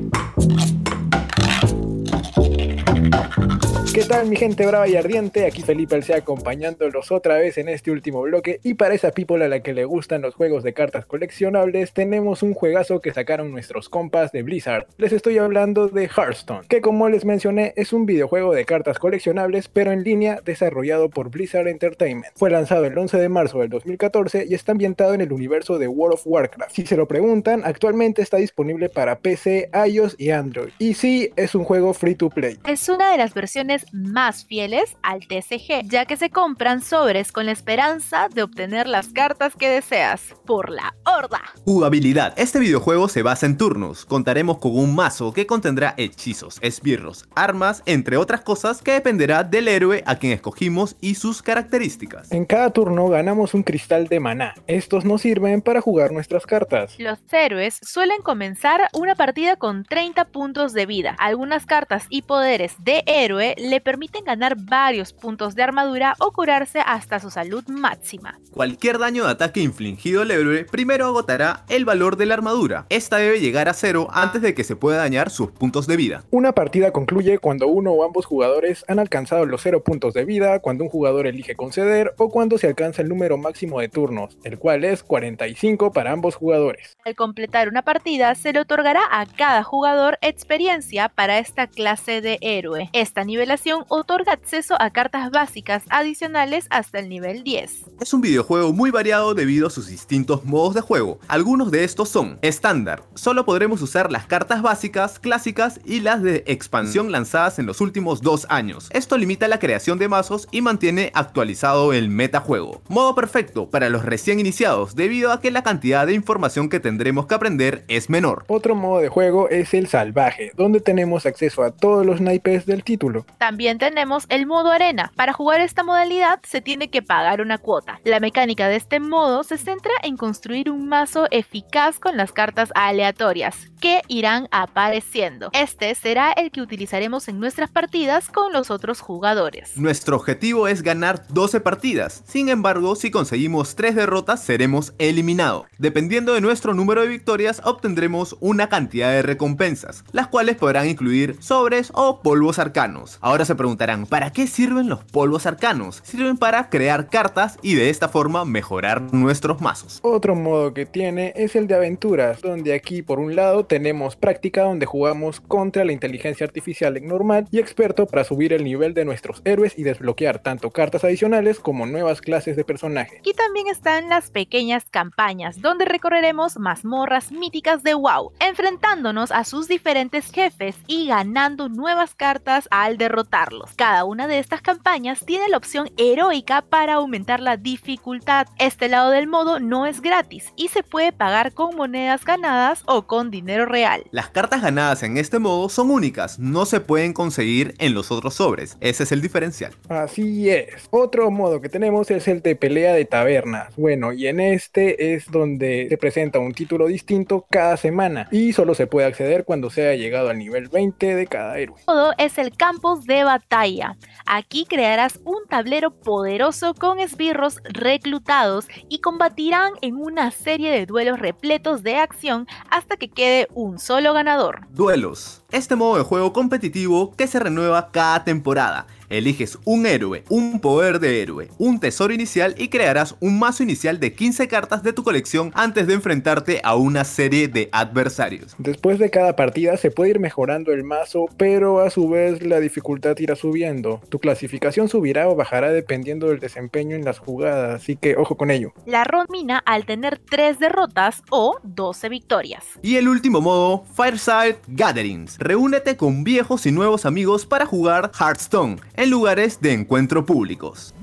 ¿Qué 3.98 4.06
tal 4.06 4.30
mi 4.30 4.36
gente 4.36 4.64
brava 4.68 4.88
y 4.88 4.96
ardiente? 4.96 5.48
Aquí 5.48 5.64
Felipe 5.64 5.96
Alcea 5.96 6.18
acompañándolos 6.18 7.12
otra 7.12 7.38
vez 7.38 7.58
en 7.58 7.68
este 7.68 7.90
último 7.90 8.22
bloque 8.22 8.60
y 8.62 8.76
para 8.76 8.94
esa 8.94 9.10
people 9.10 9.44
a 9.44 9.48
la 9.48 9.62
que 9.62 9.74
le 9.74 9.86
gustan 9.86 10.22
los 10.22 10.36
juegos 10.36 10.62
de 10.62 10.76
cartas 10.76 11.08
coleccionables 11.08 11.94
tenemos 11.94 12.44
un 12.44 12.54
juegazo 12.54 13.02
que 13.02 13.12
sacaron 13.12 13.50
nuestros 13.50 13.90
compas 13.90 14.32
de 14.32 14.44
Blizzard. 14.44 14.86
Les 14.98 15.14
estoy 15.14 15.40
hablando 15.40 15.88
de 15.88 16.04
Hearthstone, 16.04 16.68
que 16.68 16.80
como 16.80 17.10
les 17.10 17.26
mencioné 17.26 17.74
es 17.76 17.92
un 17.92 18.06
videojuego 18.06 18.54
de 18.54 18.66
cartas 18.66 19.00
coleccionables 19.00 19.68
pero 19.68 19.92
en 19.92 20.04
línea 20.04 20.42
desarrollado 20.46 21.10
por 21.10 21.32
Blizzard 21.32 21.68
Entertainment. 21.68 22.36
Fue 22.36 22.52
lanzado 22.52 22.86
el 22.86 22.96
11 22.96 23.18
de 23.18 23.30
marzo 23.30 23.62
del 23.62 23.70
2014 23.70 24.46
y 24.48 24.54
está 24.54 24.74
ambientado 24.74 25.16
en 25.16 25.22
el 25.22 25.34
universo 25.34 25.80
de 25.80 25.88
World 25.88 26.14
of 26.14 26.22
Warcraft. 26.28 26.72
Si 26.72 26.86
se 26.86 26.98
lo 26.98 27.08
preguntan, 27.08 27.64
actualmente 27.66 28.22
está 28.22 28.38
disponible 28.38 28.90
para 28.90 29.18
PC, 29.18 29.72
iOS 29.88 30.16
y 30.20 30.30
Android. 30.30 30.70
Y 30.78 30.94
sí, 30.94 31.32
es 31.36 31.56
un 31.56 31.64
juego 31.64 31.96
free 31.96 32.14
to 32.14 32.30
play. 32.30 32.60
Es 32.68 32.90
una 32.90 33.12
de 33.12 33.18
las 33.18 33.34
versiones 33.34 33.87
más 33.92 34.46
fieles 34.46 34.98
al 35.04 35.28
TCG, 35.28 35.90
ya 35.90 36.06
que 36.06 36.18
se 36.18 36.30
compran 36.30 36.82
sobres 36.82 37.32
con 37.32 37.46
la 37.46 37.52
esperanza 37.52 38.30
de 38.34 38.44
obtener 38.44 38.88
las 38.88 39.10
cartas 39.10 39.56
que 39.56 39.70
deseas 39.70 40.34
por 40.46 40.70
la 40.70 40.96
horda. 41.06 41.42
Jugabilidad. 41.66 42.34
Este 42.38 42.60
videojuego 42.60 43.08
se 43.08 43.24
basa 43.24 43.46
en 43.46 43.58
turnos. 43.58 44.06
Contaremos 44.06 44.58
con 44.60 44.78
un 44.78 44.96
mazo 44.96 45.34
que 45.34 45.48
contendrá 45.48 45.94
hechizos, 45.98 46.60
esbirros, 46.62 47.26
armas, 47.36 47.84
entre 47.86 48.18
otras 48.18 48.42
cosas 48.42 48.82
que 48.82 48.94
dependerá 48.94 49.44
del 49.44 49.68
héroe 49.68 50.04
a 50.06 50.18
quien 50.18 50.34
escogimos 50.34 50.96
y 51.02 51.16
sus 51.16 51.42
características. 51.42 52.32
En 52.32 52.46
cada 52.46 52.72
turno 52.72 53.08
ganamos 53.08 53.54
un 53.54 53.64
cristal 53.64 54.08
de 54.08 54.20
maná. 54.20 54.56
Estos 54.68 55.06
nos 55.06 55.22
sirven 55.22 55.62
para 55.62 55.82
jugar 55.82 56.12
nuestras 56.12 56.46
cartas. 56.46 56.96
Los 57.00 57.20
héroes 57.32 57.80
suelen 57.82 58.22
comenzar 58.22 58.90
una 58.94 59.16
partida 59.16 59.56
con 59.56 59.84
30 59.84 60.26
puntos 60.26 60.74
de 60.74 60.86
vida. 60.86 61.16
Algunas 61.20 61.66
cartas 61.66 62.06
y 62.10 62.24
poderes 62.24 62.76
de 62.80 63.04
héroe 63.06 63.56
le 63.70 63.82
permiten 63.82 64.24
ganar 64.24 64.56
varios 64.58 65.12
puntos 65.12 65.56
de 65.56 65.64
armadura 65.64 66.16
o 66.20 66.32
curarse 66.32 66.80
hasta 66.86 67.20
su 67.20 67.30
salud 67.30 67.66
máxima. 67.68 68.40
Cualquier 68.52 68.98
daño 68.98 69.26
de 69.26 69.32
ataque 69.32 69.60
infligido 69.60 70.22
al 70.22 70.32
héroe 70.32 70.64
primero 70.64 71.06
agotará 71.06 71.66
el 71.68 71.84
valor 71.84 72.16
de 72.16 72.26
la 72.26 72.36
armadura. 72.36 72.86
Esta 72.90 73.18
debe 73.18 73.40
llegar 73.40 73.68
a 73.68 73.74
cero 73.74 74.08
antes 74.12 74.42
de 74.42 74.54
que 74.54 74.64
se 74.64 74.76
pueda 74.76 74.98
dañar 74.98 75.30
sus 75.30 75.52
puntos 75.52 75.86
de 75.86 75.98
vida. 75.98 76.24
Una 76.32 76.54
partida 76.54 76.92
concluye 76.92 77.40
cuando 77.40 77.68
uno 77.68 77.92
o 77.92 78.06
ambos 78.06 78.26
jugadores 78.26 78.86
han 78.88 79.00
alcanzado 79.00 79.46
los 79.46 79.62
0 79.62 79.84
puntos 79.84 80.14
de 80.14 80.24
vida, 80.24 80.60
cuando 80.60 80.86
un 80.86 80.90
jugador 80.90 81.28
elige 81.28 81.56
conceder 81.56 82.14
o 82.18 82.30
cuando 82.30 82.58
se 82.58 82.68
alcanza 82.68 83.02
el 83.02 83.10
número 83.10 83.38
máximo 83.38 83.82
de 83.82 83.90
turnos, 83.90 84.38
el 84.44 84.58
cual 84.58 84.84
es 84.86 85.04
45 85.04 85.92
para 85.92 86.12
ambos 86.12 86.36
jugadores. 86.36 86.98
Al 87.04 87.16
completar 87.16 87.68
una 87.68 87.82
partida 87.82 88.34
se 88.36 88.54
le 88.54 88.62
otorgará 88.62 89.02
a 89.12 89.26
cada 89.26 89.64
jugador 89.64 90.18
experiencia 90.22 91.10
para 91.10 91.40
esta 91.40 91.68
clase 91.68 92.22
de 92.22 92.38
héroe. 92.42 92.90
Esta 92.94 93.24
nivelación 93.24 93.57
otorga 93.88 94.34
acceso 94.34 94.76
a 94.80 94.90
cartas 94.92 95.32
básicas 95.32 95.84
adicionales 95.90 96.68
hasta 96.70 97.00
el 97.00 97.10
nivel 97.10 97.44
10. 97.44 97.86
Es 98.00 98.14
un 98.14 98.22
videojuego 98.22 98.74
muy 98.74 98.92
variado 98.92 99.34
debido 99.34 99.68
a 99.68 99.70
sus 99.70 99.88
distintos 99.88 100.46
modos 100.46 100.76
de 100.76 100.82
juego. 100.82 101.20
Algunos 101.28 101.72
de 101.72 101.84
estos 101.84 102.10
son 102.10 102.38
estándar, 102.42 103.04
solo 103.16 103.46
podremos 103.46 103.82
usar 103.82 104.12
las 104.12 104.28
cartas 104.28 104.62
básicas, 104.62 105.20
clásicas 105.20 105.80
y 105.86 106.02
las 106.02 106.22
de 106.22 106.44
expansión 106.48 107.12
lanzadas 107.12 107.60
en 107.60 107.66
los 107.66 107.82
últimos 107.82 108.22
dos 108.22 108.46
años. 108.50 108.90
Esto 108.92 109.18
limita 109.18 109.48
la 109.48 109.60
creación 109.60 109.98
de 109.98 110.08
mazos 110.08 110.48
y 110.52 110.62
mantiene 110.62 111.12
actualizado 111.14 111.94
el 111.94 112.10
metajuego. 112.10 112.82
Modo 112.88 113.16
perfecto 113.16 113.70
para 113.70 113.90
los 113.90 114.06
recién 114.06 114.40
iniciados 114.40 114.96
debido 114.96 115.32
a 115.32 115.42
que 115.42 115.52
la 115.52 115.64
cantidad 115.64 116.08
de 116.08 116.14
información 116.14 116.70
que 116.70 116.80
tendremos 116.80 117.26
que 117.26 117.36
aprender 117.36 117.84
es 117.88 118.10
menor. 118.10 118.46
Otro 118.48 118.76
modo 118.76 119.02
de 119.02 119.10
juego 119.10 119.50
es 119.50 119.74
el 119.74 119.88
salvaje, 119.88 120.52
donde 120.56 120.80
tenemos 120.80 121.26
acceso 121.26 121.64
a 121.64 121.72
todos 121.72 122.06
los 122.06 122.22
naipes 122.22 122.66
del 122.66 122.84
título. 122.84 123.26
También 123.48 123.78
tenemos 123.78 124.26
el 124.28 124.46
modo 124.46 124.74
arena. 124.74 125.14
Para 125.16 125.32
jugar 125.32 125.62
esta 125.62 125.82
modalidad 125.82 126.42
se 126.44 126.60
tiene 126.60 126.90
que 126.90 127.02
pagar 127.02 127.40
una 127.40 127.58
cuota. 127.58 128.02
La 128.04 128.20
mecánica 128.20 128.68
de 128.68 128.76
este 128.76 129.00
modo 129.00 129.46
se 129.46 129.58
centra 129.58 129.94
en 130.04 130.18
construir 130.18 130.70
un 130.70 130.90
mazo 130.90 131.28
eficaz 131.32 131.98
con 131.98 132.18
las 132.18 132.34
cartas 132.34 132.72
aleatorias 132.76 133.56
que 133.80 134.02
irán 134.10 134.50
apareciendo. 134.52 135.50
Este 135.54 135.94
será 135.96 136.34
el 136.34 136.52
que 136.52 136.62
utilizaremos 136.62 137.30
en 137.30 137.40
nuestras 137.40 137.70
partidas 137.70 138.28
con 138.28 138.52
los 138.52 138.70
otros 138.70 139.00
jugadores. 139.00 139.78
Nuestro 139.78 140.18
objetivo 140.18 140.68
es 140.68 140.82
ganar 140.82 141.26
12 141.30 141.62
partidas. 141.62 142.24
Sin 142.28 142.50
embargo, 142.50 142.96
si 142.98 143.12
conseguimos 143.12 143.76
3 143.76 143.96
derrotas, 143.96 144.44
seremos 144.44 144.94
eliminados. 144.98 145.68
Dependiendo 145.78 146.34
de 146.34 146.42
nuestro 146.42 146.74
número 146.74 147.04
de 147.04 147.08
victorias, 147.08 147.62
obtendremos 147.64 148.36
una 148.42 148.68
cantidad 148.68 149.12
de 149.12 149.22
recompensas, 149.22 150.04
las 150.12 150.28
cuales 150.28 150.58
podrán 150.58 150.90
incluir 150.90 151.38
sobres 151.40 151.92
o 151.94 152.22
polvos 152.22 152.60
arcanos. 152.60 153.20
Ahora 153.22 153.37
se 153.46 153.56
preguntarán, 153.56 154.06
¿para 154.06 154.32
qué 154.32 154.48
sirven 154.48 154.90
los 154.90 155.04
polvos 155.04 155.46
arcanos? 155.46 156.02
Sirven 156.04 156.38
para 156.38 156.70
crear 156.70 157.10
cartas 157.10 157.58
y 157.62 157.76
de 157.76 157.90
esta 157.90 158.10
forma 158.10 158.46
mejorar 158.46 159.14
nuestros 159.14 159.62
mazos. 159.62 160.00
Otro 160.04 160.36
modo 160.36 160.74
que 160.74 160.86
tiene 160.86 161.34
es 161.36 161.56
el 161.56 161.68
de 161.68 161.76
aventuras, 161.76 162.42
donde 162.42 162.74
aquí 162.74 163.02
por 163.02 163.20
un 163.20 163.36
lado 163.36 163.66
tenemos 163.66 164.16
práctica 164.16 164.64
donde 164.64 164.86
jugamos 164.86 165.40
contra 165.42 165.86
la 165.86 165.92
inteligencia 165.92 166.46
artificial 166.46 166.98
en 166.98 167.08
normal 167.08 167.48
y 167.52 167.60
experto 167.60 168.06
para 168.06 168.24
subir 168.24 168.54
el 168.54 168.64
nivel 168.64 168.94
de 168.94 169.06
nuestros 169.06 169.42
héroes 169.46 169.78
y 169.78 169.84
desbloquear 169.84 170.40
tanto 170.40 170.72
cartas 170.72 171.04
adicionales 171.04 171.60
como 171.60 171.86
nuevas 171.86 172.22
clases 172.22 172.56
de 172.56 172.64
personajes. 172.64 173.22
Y 173.24 173.34
también 173.34 173.68
están 173.68 174.10
las 174.10 174.30
pequeñas 174.32 174.86
campañas, 174.90 175.62
donde 175.62 175.86
recorreremos 175.86 176.58
mazmorras 176.58 177.32
míticas 177.32 177.84
de 177.84 177.94
WoW, 177.94 178.32
enfrentándonos 178.40 179.32
a 179.32 179.44
sus 179.44 179.68
diferentes 179.68 180.32
jefes 180.32 180.76
y 180.88 181.08
ganando 181.08 181.70
nuevas 181.70 182.16
cartas 182.16 182.68
al 182.72 182.98
derrotarlos. 183.28 183.72
Cada 183.76 184.06
una 184.06 184.28
de 184.28 184.40
estas 184.40 184.62
campañas 184.62 185.24
tiene 185.26 185.50
la 185.50 185.58
opción 185.58 185.90
heroica 185.98 186.62
para 186.62 186.96
aumentar 186.96 187.40
la 187.40 187.58
dificultad. 187.58 188.48
Este 188.58 188.90
lado 188.90 189.12
del 189.12 189.28
modo 189.28 189.60
no 189.60 189.86
es 189.86 190.02
gratis 190.02 190.54
y 190.56 190.70
se 190.70 190.84
puede 190.84 191.12
pagar 191.12 191.54
con 191.54 191.76
monedas 191.76 192.26
ganadas 192.26 192.84
o 192.86 193.04
con 193.04 193.32
dinero 193.32 193.66
real. 193.66 194.04
Las 194.12 194.30
cartas 194.30 194.62
ganadas 194.62 195.04
en 195.04 195.18
este 195.18 195.40
modo 195.40 195.70
son 195.70 195.92
únicas, 195.92 196.40
no 196.40 196.66
se 196.66 196.80
pueden 196.80 197.14
conseguir 197.14 197.76
en 197.80 197.94
los 197.94 198.12
otros 198.12 198.36
sobres. 198.36 198.78
Ese 198.80 199.04
es 199.04 199.12
el 199.12 199.22
diferencial. 199.22 199.74
Así 199.90 200.50
es. 200.50 200.88
Otro 200.90 201.30
modo 201.32 201.62
que 201.62 201.70
tenemos 201.70 202.10
es 202.12 202.28
el 202.28 202.42
de 202.42 202.56
pelea 202.56 202.94
de 202.94 203.06
tabernas. 203.06 203.76
Bueno, 203.76 204.14
y 204.14 204.28
en 204.28 204.40
este 204.40 205.14
es 205.14 205.30
donde 205.30 205.88
se 205.90 205.98
presenta 205.98 206.40
un 206.40 206.54
título 206.54 206.88
distinto 206.88 207.46
cada 207.50 207.78
semana 207.78 208.28
y 208.32 208.54
solo 208.54 208.74
se 208.74 208.88
puede 208.88 209.08
acceder 209.08 209.44
cuando 209.46 209.70
se 209.70 209.88
haya 209.88 210.02
llegado 210.02 210.30
al 210.30 210.38
nivel 210.38 210.70
20 210.70 211.16
de 211.16 211.28
cada 211.28 211.58
héroe. 211.58 211.78
Modo 211.88 212.14
es 212.18 212.38
el 212.38 212.56
campus 212.56 213.06
de 213.06 213.17
batalla. 213.24 213.98
Aquí 214.26 214.66
crearás 214.66 215.20
un 215.24 215.46
tablero 215.48 215.92
poderoso 215.92 216.74
con 216.74 217.00
esbirros 217.00 217.60
reclutados 217.64 218.68
y 218.90 219.00
combatirán 219.00 219.74
en 219.82 219.96
una 219.96 220.32
serie 220.32 220.72
de 220.72 220.86
duelos 220.86 221.20
repletos 221.20 221.84
de 221.84 221.96
acción 221.96 222.48
hasta 222.70 222.98
que 222.98 223.10
quede 223.10 223.48
un 223.54 223.80
solo 223.80 224.14
ganador. 224.14 224.68
Duelos. 224.72 225.44
Este 225.52 225.76
modo 225.76 225.98
de 225.98 226.04
juego 226.04 226.34
competitivo 226.34 227.16
que 227.16 227.28
se 227.28 227.40
renueva 227.40 227.92
cada 227.92 228.24
temporada. 228.24 228.88
Eliges 229.10 229.58
un 229.64 229.86
héroe, 229.86 230.24
un 230.28 230.60
poder 230.60 231.00
de 231.00 231.22
héroe, 231.22 231.50
un 231.58 231.80
tesoro 231.80 232.14
inicial 232.14 232.56
y 232.58 232.68
crearás 232.68 233.16
un 233.22 233.40
mazo 233.40 233.64
inicial 233.64 234.02
de 234.02 234.12
15 234.12 234.50
cartas 234.50 234.84
de 234.84 234.92
tu 234.92 235.04
colección 235.04 235.52
antes 235.56 235.88
de 235.88 235.94
enfrentarte 235.94 236.60
a 236.62 236.76
una 236.76 237.06
serie 237.06 237.48
de 237.48 237.70
adversarios. 237.72 238.56
Después 238.58 239.00
de 239.00 239.10
cada 239.10 239.38
partida 239.38 239.78
se 239.78 239.92
puede 239.92 240.10
ir 240.10 240.20
mejorando 240.20 240.74
el 240.74 240.84
mazo, 240.84 241.28
pero 241.38 241.80
a 241.80 241.90
su 241.90 242.10
vez 242.10 242.46
la 242.46 242.60
dificultad 242.60 243.18
irá 243.20 243.38
subiendo. 243.38 244.02
Tu 244.10 244.20
clasificación 244.20 244.90
subirá 244.90 245.30
o 245.30 245.36
bajará 245.36 245.72
dependiendo 245.72 246.28
del 246.28 246.40
desempeño 246.40 246.98
en 246.98 247.06
las 247.06 247.20
jugadas, 247.20 247.82
así 247.82 247.96
que 247.96 248.18
ojo 248.18 248.36
con 248.36 248.52
ello. 248.52 248.74
La 248.86 249.06
romina 249.06 249.60
al 249.66 249.86
tener 249.86 250.20
3 250.30 250.60
derrotas 250.60 251.24
o 251.30 251.58
12 251.64 252.10
victorias. 252.10 252.66
Y 252.82 252.98
el 252.98 253.08
último 253.08 253.40
modo, 253.40 253.86
Fireside 253.96 254.58
Gatherings. 254.68 255.38
Reúnete 255.40 255.96
con 255.96 256.26
viejos 256.26 256.66
y 256.66 256.74
nuevos 256.74 257.06
amigos 257.06 257.46
para 257.46 257.66
jugar 257.66 258.12
Hearthstone 258.20 258.76
en 258.98 259.10
lugares 259.10 259.62
de 259.62 259.74
encuentro 259.74 260.26
públicos. 260.26 260.94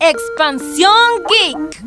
Expansión 0.00 0.92
Geek. 1.28 1.84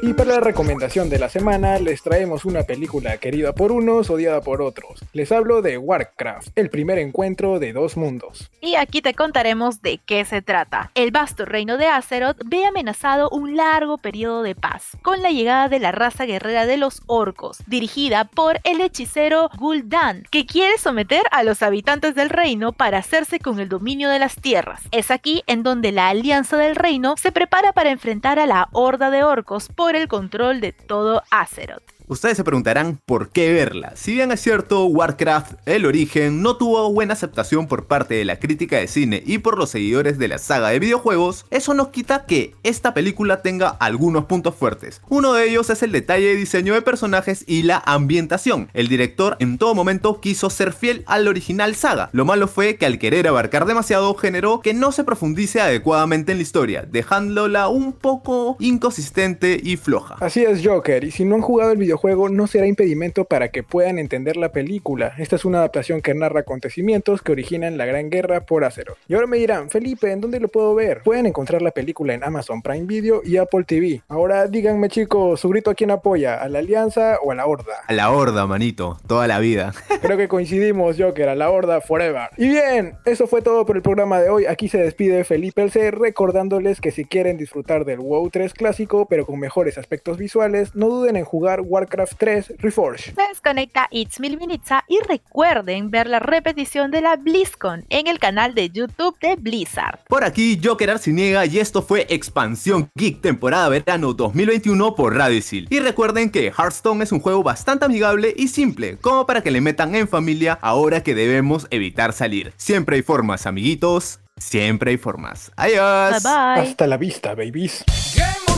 Y 0.00 0.12
para 0.12 0.34
la 0.34 0.40
recomendación 0.40 1.10
de 1.10 1.18
la 1.18 1.28
semana 1.28 1.80
les 1.80 2.02
traemos 2.02 2.44
una 2.44 2.62
película 2.62 3.16
querida 3.16 3.52
por 3.52 3.72
unos, 3.72 4.10
odiada 4.10 4.40
por 4.40 4.62
otros. 4.62 5.04
Les 5.12 5.32
hablo 5.32 5.60
de 5.60 5.76
Warcraft, 5.76 6.56
el 6.56 6.70
primer 6.70 6.98
encuentro 6.98 7.58
de 7.58 7.72
dos 7.72 7.96
mundos. 7.96 8.48
Y 8.60 8.76
aquí 8.76 9.02
te 9.02 9.14
contaremos 9.14 9.82
de 9.82 9.98
qué 9.98 10.24
se 10.24 10.40
trata. 10.40 10.92
El 10.94 11.10
vasto 11.10 11.44
reino 11.46 11.78
de 11.78 11.88
Azeroth 11.88 12.40
ve 12.44 12.64
amenazado 12.64 13.28
un 13.30 13.56
largo 13.56 13.98
periodo 13.98 14.44
de 14.44 14.54
paz, 14.54 14.96
con 15.02 15.20
la 15.20 15.30
llegada 15.30 15.68
de 15.68 15.80
la 15.80 15.90
raza 15.90 16.26
guerrera 16.26 16.64
de 16.64 16.76
los 16.76 17.02
orcos, 17.06 17.58
dirigida 17.66 18.24
por 18.24 18.60
el 18.62 18.80
hechicero 18.80 19.50
Gul'dan, 19.58 20.22
que 20.30 20.46
quiere 20.46 20.78
someter 20.78 21.22
a 21.32 21.42
los 21.42 21.60
habitantes 21.60 22.14
del 22.14 22.30
reino 22.30 22.72
para 22.72 22.98
hacerse 22.98 23.40
con 23.40 23.58
el 23.58 23.68
dominio 23.68 24.10
de 24.10 24.20
las 24.20 24.36
tierras. 24.36 24.80
Es 24.92 25.10
aquí 25.10 25.42
en 25.48 25.64
donde 25.64 25.90
la 25.90 26.08
alianza 26.08 26.56
del 26.56 26.76
reino 26.76 27.16
se 27.16 27.32
prepara 27.32 27.72
para 27.72 27.90
enfrentar 27.90 28.38
a 28.38 28.46
la 28.46 28.68
horda 28.70 29.10
de 29.10 29.24
orcos 29.24 29.68
por 29.74 29.87
el 29.96 30.08
control 30.08 30.60
de 30.60 30.72
todo 30.72 31.22
Azeroth. 31.30 31.97
Ustedes 32.08 32.38
se 32.38 32.44
preguntarán 32.44 32.98
por 33.04 33.28
qué 33.28 33.52
verla. 33.52 33.92
Si 33.94 34.14
bien 34.14 34.32
es 34.32 34.40
cierto, 34.40 34.86
Warcraft, 34.86 35.56
el 35.66 35.84
origen, 35.84 36.40
no 36.40 36.56
tuvo 36.56 36.90
buena 36.90 37.12
aceptación 37.12 37.66
por 37.66 37.86
parte 37.86 38.14
de 38.14 38.24
la 38.24 38.38
crítica 38.38 38.78
de 38.78 38.88
cine 38.88 39.22
y 39.26 39.38
por 39.38 39.58
los 39.58 39.68
seguidores 39.68 40.16
de 40.18 40.28
la 40.28 40.38
saga 40.38 40.70
de 40.70 40.78
videojuegos, 40.78 41.44
eso 41.50 41.74
no 41.74 41.90
quita 41.90 42.24
que 42.24 42.54
esta 42.62 42.94
película 42.94 43.42
tenga 43.42 43.68
algunos 43.68 44.24
puntos 44.24 44.54
fuertes. 44.54 45.02
Uno 45.10 45.34
de 45.34 45.50
ellos 45.50 45.68
es 45.68 45.82
el 45.82 45.92
detalle 45.92 46.28
de 46.28 46.36
diseño 46.36 46.72
de 46.72 46.80
personajes 46.80 47.44
y 47.46 47.64
la 47.64 47.82
ambientación. 47.84 48.70
El 48.72 48.88
director 48.88 49.36
en 49.38 49.58
todo 49.58 49.74
momento 49.74 50.18
quiso 50.22 50.48
ser 50.48 50.72
fiel 50.72 51.04
al 51.06 51.28
original 51.28 51.74
saga. 51.74 52.08
Lo 52.12 52.24
malo 52.24 52.48
fue 52.48 52.76
que 52.76 52.86
al 52.86 52.98
querer 52.98 53.28
abarcar 53.28 53.66
demasiado 53.66 54.14
generó 54.14 54.62
que 54.62 54.72
no 54.72 54.92
se 54.92 55.04
profundice 55.04 55.60
adecuadamente 55.60 56.32
en 56.32 56.38
la 56.38 56.42
historia, 56.42 56.88
dejándola 56.90 57.68
un 57.68 57.92
poco 57.92 58.56
inconsistente 58.60 59.60
y 59.62 59.76
floja. 59.76 60.16
Así 60.20 60.42
es 60.42 60.66
Joker, 60.66 61.04
y 61.04 61.10
si 61.10 61.26
no 61.26 61.34
han 61.34 61.42
jugado 61.42 61.72
el 61.72 61.76
videojuego 61.76 61.97
no 62.30 62.46
será 62.46 62.66
impedimento 62.66 63.24
para 63.24 63.48
que 63.48 63.62
puedan 63.62 63.98
entender 63.98 64.36
la 64.36 64.50
película. 64.52 65.14
Esta 65.18 65.36
es 65.36 65.44
una 65.44 65.58
adaptación 65.58 66.00
que 66.00 66.14
narra 66.14 66.40
acontecimientos 66.40 67.22
que 67.22 67.32
originan 67.32 67.76
la 67.76 67.86
Gran 67.86 68.08
Guerra 68.08 68.46
por 68.46 68.64
Azeroth. 68.64 68.96
Y 69.08 69.14
ahora 69.14 69.26
me 69.26 69.36
dirán, 69.36 69.68
Felipe, 69.68 70.12
¿en 70.12 70.20
dónde 70.20 70.40
lo 70.40 70.48
puedo 70.48 70.74
ver? 70.74 71.02
Pueden 71.02 71.26
encontrar 71.26 71.60
la 71.60 71.70
película 71.70 72.14
en 72.14 72.24
Amazon 72.24 72.62
Prime 72.62 72.86
Video 72.86 73.20
y 73.24 73.36
Apple 73.36 73.64
TV. 73.64 74.02
Ahora 74.08 74.46
díganme 74.46 74.88
chicos, 74.88 75.40
¿su 75.40 75.48
grito 75.48 75.70
a 75.70 75.74
quién 75.74 75.90
apoya? 75.90 76.36
¿A 76.36 76.48
la 76.48 76.60
Alianza 76.60 77.18
o 77.22 77.32
a 77.32 77.34
la 77.34 77.46
Horda? 77.46 77.74
A 77.86 77.92
la 77.92 78.10
Horda, 78.10 78.46
manito, 78.46 78.98
toda 79.06 79.26
la 79.26 79.38
vida. 79.40 79.72
Creo 80.00 80.16
que 80.16 80.28
coincidimos, 80.28 80.96
Joker, 80.98 81.28
a 81.28 81.34
la 81.34 81.50
Horda 81.50 81.80
Forever. 81.80 82.30
Y 82.36 82.48
bien, 82.48 82.94
eso 83.04 83.26
fue 83.26 83.42
todo 83.42 83.66
por 83.66 83.76
el 83.76 83.82
programa 83.82 84.20
de 84.20 84.30
hoy. 84.30 84.46
Aquí 84.46 84.68
se 84.68 84.78
despide 84.78 85.24
Felipe 85.24 85.62
el 85.62 85.70
C, 85.70 85.90
recordándoles 85.90 86.80
que 86.80 86.90
si 86.90 87.04
quieren 87.04 87.36
disfrutar 87.36 87.84
del 87.84 87.98
WoW 87.98 88.30
3 88.30 88.54
clásico, 88.54 89.06
pero 89.06 89.26
con 89.26 89.38
mejores 89.40 89.78
aspectos 89.78 90.16
visuales, 90.16 90.74
no 90.74 90.88
duden 90.88 91.16
en 91.16 91.24
jugar 91.24 91.60
Warcraft 91.60 91.87
Warcraft 91.88 92.18
3 92.18 92.54
Reforged. 92.58 93.14
Se 93.14 93.28
desconecta 93.28 93.88
It's 93.90 94.20
Milminitza 94.20 94.84
y 94.88 94.98
recuerden 95.08 95.90
ver 95.90 96.06
la 96.06 96.18
repetición 96.18 96.90
de 96.90 97.00
la 97.00 97.16
BlizzCon 97.16 97.86
en 97.88 98.06
el 98.06 98.18
canal 98.18 98.54
de 98.54 98.68
YouTube 98.68 99.16
de 99.20 99.36
Blizzard. 99.36 100.00
Por 100.06 100.24
aquí, 100.24 100.60
Joker 100.62 100.90
Arciniega 100.90 101.46
y 101.46 101.58
esto 101.58 101.82
fue 101.82 102.06
Expansión 102.10 102.90
Geek 102.94 103.22
temporada 103.22 103.68
verano 103.70 104.12
2021 104.12 104.94
por 104.94 105.16
Radio 105.16 105.38
Isil. 105.38 105.66
Y 105.70 105.80
recuerden 105.80 106.30
que 106.30 106.52
Hearthstone 106.52 107.02
es 107.02 107.12
un 107.12 107.20
juego 107.20 107.42
bastante 107.42 107.86
amigable 107.86 108.34
y 108.36 108.48
simple, 108.48 108.98
como 108.98 109.26
para 109.26 109.42
que 109.42 109.50
le 109.50 109.60
metan 109.60 109.94
en 109.94 110.08
familia 110.08 110.58
ahora 110.60 111.02
que 111.02 111.14
debemos 111.14 111.66
evitar 111.70 112.12
salir. 112.12 112.52
Siempre 112.56 112.96
hay 112.96 113.02
formas, 113.02 113.46
amiguitos. 113.46 114.20
Siempre 114.36 114.92
hay 114.92 114.98
formas. 114.98 115.50
Adiós. 115.56 116.22
Bye 116.22 116.30
bye. 116.30 116.68
Hasta 116.68 116.86
la 116.86 116.96
vista, 116.96 117.34
babies. 117.34 117.84
Tú 117.86 118.52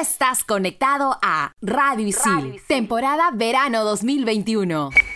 estás 0.00 0.44
conectado 0.44 1.18
a 1.22 1.52
Radio 1.62 2.06
Isil, 2.08 2.60
temporada 2.66 3.30
verano 3.32 3.84
2021. 3.84 5.13